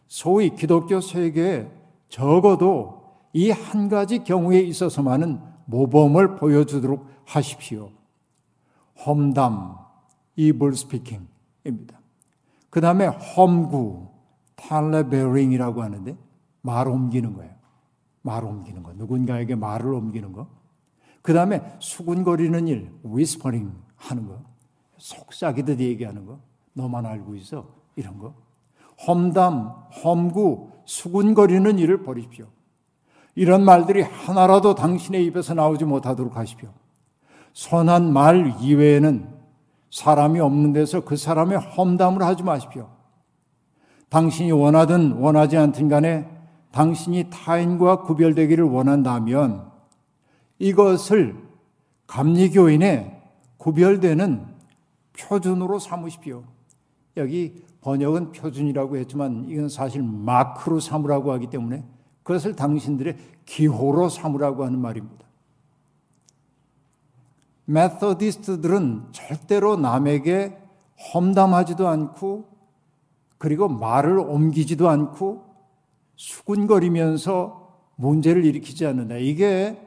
소위 0.07 0.55
기독교 0.55 1.01
세계에 1.01 1.71
적어도 2.11 2.99
이 3.33 3.51
한 3.51 3.89
가지 3.89 4.23
경우에 4.25 4.61
있어서만은 4.61 5.41
모범을 5.65 6.37
보여주도록 6.37 7.07
하십시오. 7.25 7.91
험담, 9.07 9.77
evil 10.37 10.75
speaking입니다. 10.75 12.01
그 12.69 12.83
다음에 12.83 13.07
험구, 13.07 14.09
tale-bearing이라고 14.57 15.83
하는데 15.83 16.17
말 16.61 16.87
옮기는 16.89 17.33
거예요. 17.33 17.58
말 18.23 18.45
옮기는 18.45 18.83
거. 18.83 18.93
누군가에게 18.95 19.55
말을 19.55 19.93
옮기는 19.93 20.33
거. 20.33 20.47
그 21.23 21.33
다음에 21.33 21.63
수군거리는 21.79 22.69
일, 22.69 22.91
whispering 23.03 23.73
하는 23.97 24.27
거. 24.27 24.41
속삭이듯 24.99 25.81
얘기하는 25.81 26.27
거. 26.27 26.39
너만 26.73 27.07
알고 27.07 27.35
있어. 27.37 27.67
이런 27.97 28.19
거. 28.19 28.35
험담, 29.07 29.75
험구, 30.03 30.71
수군거리는 30.85 31.79
일을 31.79 32.03
버리십시오. 32.03 32.47
이런 33.35 33.65
말들이 33.65 34.03
하나라도 34.03 34.75
당신의 34.75 35.25
입에서 35.27 35.55
나오지 35.55 35.85
못하도록 35.85 36.37
하십시오. 36.37 36.71
선한 37.53 38.13
말 38.13 38.55
이외에는 38.61 39.29
사람이 39.91 40.41
없는 40.41 40.73
데서 40.73 41.05
그 41.05 41.17
사람의 41.17 41.59
험담을 41.59 42.23
하지 42.23 42.43
마십시오. 42.43 42.89
당신이 44.09 44.53
원하든 44.53 45.13
원하지 45.13 45.57
않든 45.57 45.89
간에 45.89 46.38
당신이 46.79 47.29
타인과 47.31 48.03
구별되기를 48.03 48.63
원한다면 48.63 49.69
이것을 50.61 51.37
감리교인의 52.07 53.21
구별되는 53.57 54.47
표준으로 55.19 55.81
삼으십시오. 55.81 56.45
여기 57.17 57.65
번역은 57.81 58.31
표준이라고 58.31 58.97
했지만 58.99 59.47
이건 59.49 59.69
사실 59.69 60.05
마크로 60.05 60.79
삼으라고 60.79 61.33
하기 61.33 61.51
때문에 61.51 61.85
그것을 62.23 62.55
당신들의 62.55 63.17
기호로 63.45 64.09
삼으라고 64.09 64.65
하는 64.65 64.79
말입니다. 64.79 65.27
메서디스트들은 67.65 69.09
절대로 69.11 69.75
남에게 69.75 70.57
험담하지도 71.13 71.89
않고 71.89 72.47
그리고 73.37 73.69
말을 73.69 74.21
옮기지도 74.21 74.89
않고 74.89 75.48
수군거리면서 76.19 77.69
문제를 77.97 78.45
일으키지 78.45 78.87
않는다. 78.87 79.17
이게 79.17 79.81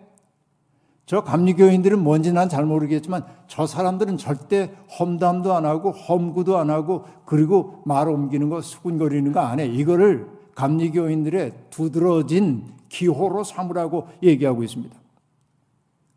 저 1.06 1.24
감리교인들은 1.24 2.02
뭔지 2.02 2.32
난 2.32 2.48
잘 2.50 2.66
모르겠지만 2.66 3.26
저 3.48 3.68
사람들은 3.68 4.18
절대 4.18 4.72
험담도 4.98 5.54
안 5.54 5.66
하고 5.66 5.92
험구도 5.92 6.58
안 6.58 6.70
하고 6.70 7.06
그리고 7.26 7.82
말 7.86 8.08
옮기는 8.10 8.50
거 8.50 8.62
수군거리는 8.62 9.32
거 9.34 9.42
안 9.42 9.60
해. 9.60 9.66
이거를 9.68 10.28
감리교인들의 10.56 11.54
두드러진 11.70 12.66
기호로 12.90 13.44
삼으라고 13.44 14.08
얘기하고 14.24 14.64
있습니다. 14.64 14.98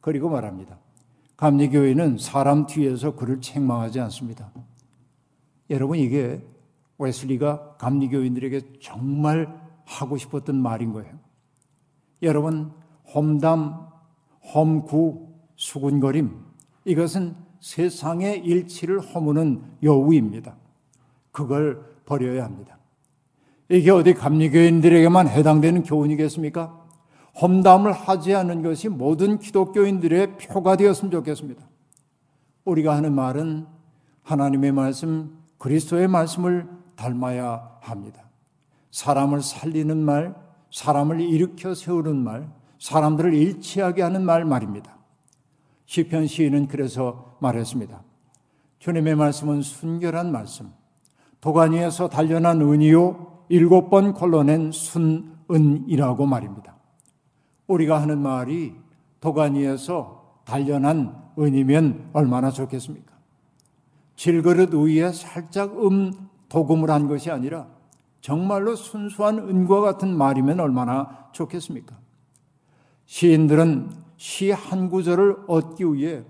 그리고 0.01 0.29
말합니다. 0.29 0.79
감리교인은 1.37 2.19
사람 2.19 2.67
뒤에서 2.67 3.17
그를 3.17 3.41
책망하지 3.41 4.01
않습니다. 4.01 4.51
여러분 5.71 5.99
이게 5.99 6.41
웨슬리가 6.99 7.77
감리교인들에게 7.79 8.79
정말 8.81 9.64
하고 9.85 10.17
싶었던 10.17 10.57
말인 10.57 10.93
거예요. 10.93 11.13
여러분 12.23 12.73
험담, 13.15 13.89
험구, 14.55 15.29
수군거림 15.57 16.45
이것은 16.85 17.35
세상의 17.61 18.41
일치를 18.45 19.01
허무는 19.01 19.63
여우입니다. 19.83 20.57
그걸 21.33 21.85
버려야 22.05 22.45
합니다. 22.45 22.79
이게 23.69 23.91
어디 23.91 24.13
감리교인들에게만 24.13 25.29
해당되는 25.29 25.83
교훈이겠습니까? 25.83 26.85
험담을 27.41 27.93
하지 27.93 28.35
않는 28.35 28.63
것이 28.63 28.89
모든 28.89 29.39
기독교인들의 29.39 30.37
표가 30.37 30.77
되었으면 30.77 31.11
좋겠습니다. 31.11 31.67
우리가 32.65 32.95
하는 32.95 33.15
말은 33.15 33.67
하나님의 34.23 34.73
말씀, 34.73 35.39
그리스도의 35.59 36.09
말씀을 36.09 36.69
닮아야 36.97 37.79
합니다. 37.81 38.24
사람을 38.95 39.43
살리는 39.43 39.97
말, 39.99 40.37
사람을 40.71 41.21
일으켜 41.21 41.75
세우는 41.75 42.17
말, 42.17 42.49
사람들을 42.79 43.35
일치하게 43.35 44.03
하는 44.03 44.25
말 44.25 44.45
말입니다. 44.45 44.97
시편 45.87 46.29
시인은 46.29 46.69
그래서 46.69 47.37
말했습니다. 47.41 48.01
주님의 48.79 49.17
말씀은 49.17 49.63
순결한 49.63 50.31
말씀, 50.31 50.73
도가니에서 51.41 52.09
단련한 52.09 52.61
은이요 52.61 53.47
일곱 53.49 53.91
번 53.91 54.15
걸러낸 54.15 54.71
순은이라고 54.71 56.27
말입니다. 56.27 56.77
우리가 57.67 58.01
하는 58.01 58.21
말이 58.21 58.77
도가니에서 59.19 60.43
단련한 60.45 61.33
은이면 61.37 62.11
얼마나 62.13 62.53
좋겠습니까? 62.53 63.13
질그릇 64.15 64.73
위에 64.73 65.11
살짝 65.11 65.85
음 65.85 66.13
도금을 66.49 66.91
한 66.91 67.09
것이 67.09 67.33
아니라 67.33 67.74
정말로 68.25 68.75
순수한 68.75 69.39
은과 69.39 69.83
같은 69.83 70.17
말이면 70.17 70.59
얼마나 70.59 71.29
좋겠습니까? 71.33 71.95
시인들은 73.05 73.91
시 74.17 74.51
한 74.51 74.89
구절을 74.89 75.45
얻기 75.47 75.85
위해 75.93 76.25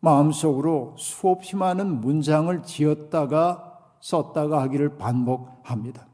마음속으로 0.00 0.94
수없이 0.96 1.56
많은 1.56 2.00
문장을 2.00 2.62
지었다가 2.62 3.80
썼다가 4.00 4.62
하기를 4.62 4.96
반복합니다. 4.96 6.06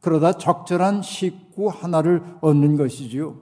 그러다 0.00 0.32
적절한 0.32 1.02
식구 1.02 1.68
하나를 1.68 2.22
얻는 2.40 2.78
것이지요. 2.78 3.36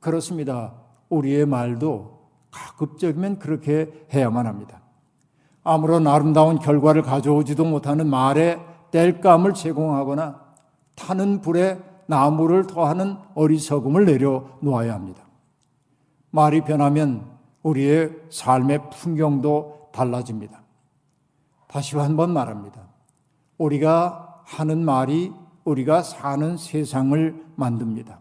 그렇습니다. 0.00 0.72
우리의 1.10 1.44
말도 1.44 2.30
가급적이면 2.50 3.40
그렇게 3.40 4.06
해야만 4.14 4.46
합니다. 4.46 4.80
아무런 5.62 6.06
아름다운 6.06 6.58
결과를 6.58 7.02
가져오지도 7.02 7.66
못하는 7.66 8.08
말에 8.08 8.58
땔감을 8.94 9.54
제공하거나 9.54 10.40
타는 10.94 11.40
불에 11.40 11.82
나무를 12.06 12.68
더하는 12.68 13.16
어리석음을 13.34 14.04
내려놓아야 14.04 14.94
합니다. 14.94 15.24
말이 16.30 16.60
변하면 16.60 17.26
우리의 17.64 18.12
삶의 18.30 18.90
풍경도 18.90 19.90
달라집니다. 19.92 20.62
다시 21.66 21.96
한번 21.96 22.32
말합니다. 22.32 22.82
우리가 23.58 24.42
하는 24.44 24.84
말이 24.84 25.32
우리가 25.64 26.02
사는 26.02 26.56
세상을 26.56 27.44
만듭니다. 27.56 28.20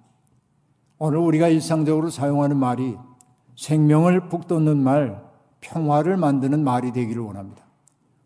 오늘 0.97 1.19
우리가 1.19 1.49
일상적으로 1.49 2.09
사용하는 2.09 2.57
말이 2.57 2.97
생명을 3.57 4.29
북돋는 4.29 4.77
말, 4.77 5.23
평화를 5.61 6.17
만드는 6.17 6.63
말이 6.63 6.91
되기를 6.91 7.21
원합니다. 7.21 7.63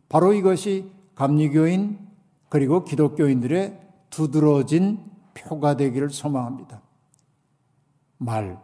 바로 0.07 0.31
이것이 0.31 0.89
감리교인 1.15 2.06
그리고 2.49 2.83
기독교인들의 2.83 3.79
두드러진 4.09 5.03
표가 5.33 5.77
되기를 5.77 6.09
소망합니다. 6.09 6.81
말, 8.17 8.59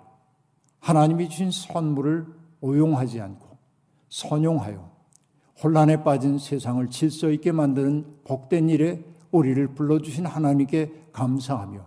하나님이 0.79 1.29
주신 1.29 1.51
선물을 1.51 2.25
오용하지 2.61 3.21
않고 3.21 3.57
선용하여 4.09 4.91
혼란에 5.61 6.03
빠진 6.03 6.37
세상을 6.37 6.89
질서 6.89 7.29
있게 7.31 7.51
만드는 7.51 8.21
복된 8.25 8.69
일에 8.69 9.03
우리를 9.31 9.67
불러주신 9.69 10.25
하나님께 10.25 11.09
감사하며 11.11 11.85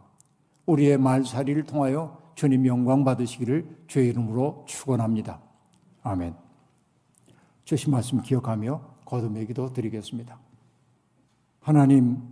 우리의 0.67 0.99
말살이를 0.99 1.65
통하여 1.65 2.21
주님 2.35 2.67
영광 2.67 3.05
받으시기를 3.05 3.85
주의 3.87 4.09
이름으로 4.09 4.65
축원합니다. 4.67 5.41
아멘. 6.03 6.35
주신 7.65 7.93
말씀 7.93 8.21
기억하며 8.21 8.81
거듭의 9.05 9.47
기도 9.47 9.73
드리겠습니다. 9.73 10.46
하나님, 11.67 12.23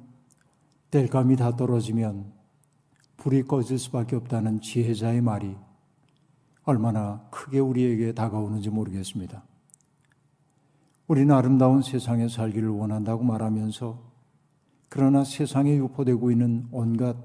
땔감이 0.92 1.34
다 1.34 1.56
떨어지면 1.56 2.32
불이 3.16 3.42
꺼질 3.42 3.80
수밖에 3.80 4.14
없다는 4.14 4.60
지혜자의 4.60 5.22
말이 5.22 5.56
얼마나 6.62 7.26
크게 7.32 7.58
우리에게 7.58 8.12
다가오는지 8.12 8.70
모르겠습니다. 8.70 9.42
우리는 11.08 11.34
아름다운 11.34 11.82
세상에 11.82 12.28
살기를 12.28 12.68
원한다고 12.68 13.24
말하면서 13.24 13.98
그러나 14.88 15.24
세상에 15.24 15.74
유포되고 15.78 16.30
있는 16.30 16.68
온갖 16.70 17.16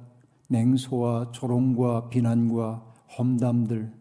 냉소와 0.48 1.32
조롱과 1.32 2.10
비난과 2.10 2.92
험담들 3.20 3.94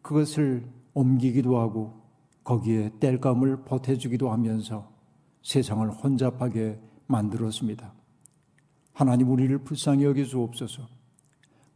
그것을 0.00 0.64
옮기기도 0.94 1.58
하고 1.58 2.00
거기에 2.44 2.92
땔감을 2.98 3.64
보태주기도 3.64 4.32
하면서 4.32 4.90
세상을 5.42 5.90
혼잡하게 5.90 6.85
만들었습니다. 7.06 7.92
하나님 8.92 9.30
우리를 9.30 9.58
불쌍히 9.58 10.04
여겨 10.04 10.24
주옵소서. 10.24 10.88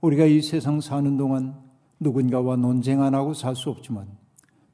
우리가 0.01 0.25
이 0.25 0.41
세상 0.41 0.81
사는 0.81 1.17
동안 1.17 1.55
누군가와 2.01 2.57
논쟁 2.57 3.03
안 3.03 3.15
하고 3.15 3.35
살 3.35 3.55
수 3.55 3.71
없지만 3.71 4.09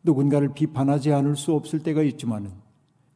누군가를 0.05 0.55
비판하지 0.55 1.13
않을 1.13 1.37
수 1.37 1.53
없을 1.53 1.81
때가 1.81 2.03
있지만은 2.03 2.53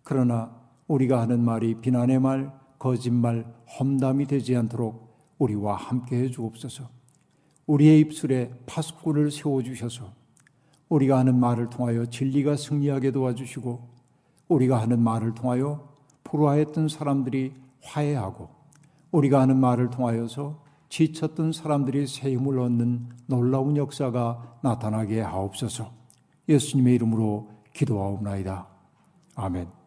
그러나 0.02 0.50
우리가 0.88 1.20
하는 1.20 1.40
말이 1.44 1.74
비난의 1.74 2.18
말, 2.18 2.52
거짓말, 2.78 3.46
험담이 3.78 4.26
되지 4.26 4.56
않도록 4.56 5.34
우리와 5.38 5.76
함께 5.76 6.16
해 6.16 6.28
주옵소서. 6.28 6.88
우리의 7.66 8.00
입술에 8.00 8.50
파수꾼을 8.66 9.30
세워 9.30 9.62
주셔서 9.62 10.12
우리가 10.88 11.18
하는 11.18 11.38
말을 11.38 11.70
통하여 11.70 12.04
진리가 12.06 12.56
승리하게 12.56 13.12
도와주시고 13.12 13.88
우리가 14.48 14.82
하는 14.82 15.00
말을 15.00 15.34
통하여 15.34 15.89
불화했던 16.30 16.88
사람들이 16.88 17.54
화해하고 17.82 18.48
우리가 19.10 19.40
하는 19.40 19.58
말을 19.58 19.90
통하여서 19.90 20.62
지쳤던 20.88 21.52
사람들이 21.52 22.06
새 22.06 22.32
힘을 22.32 22.58
얻는 22.58 23.08
놀라운 23.26 23.76
역사가 23.76 24.58
나타나게 24.62 25.20
하옵소서. 25.20 25.92
예수님의 26.48 26.96
이름으로 26.96 27.48
기도하옵나이다. 27.72 28.66
아멘. 29.36 29.79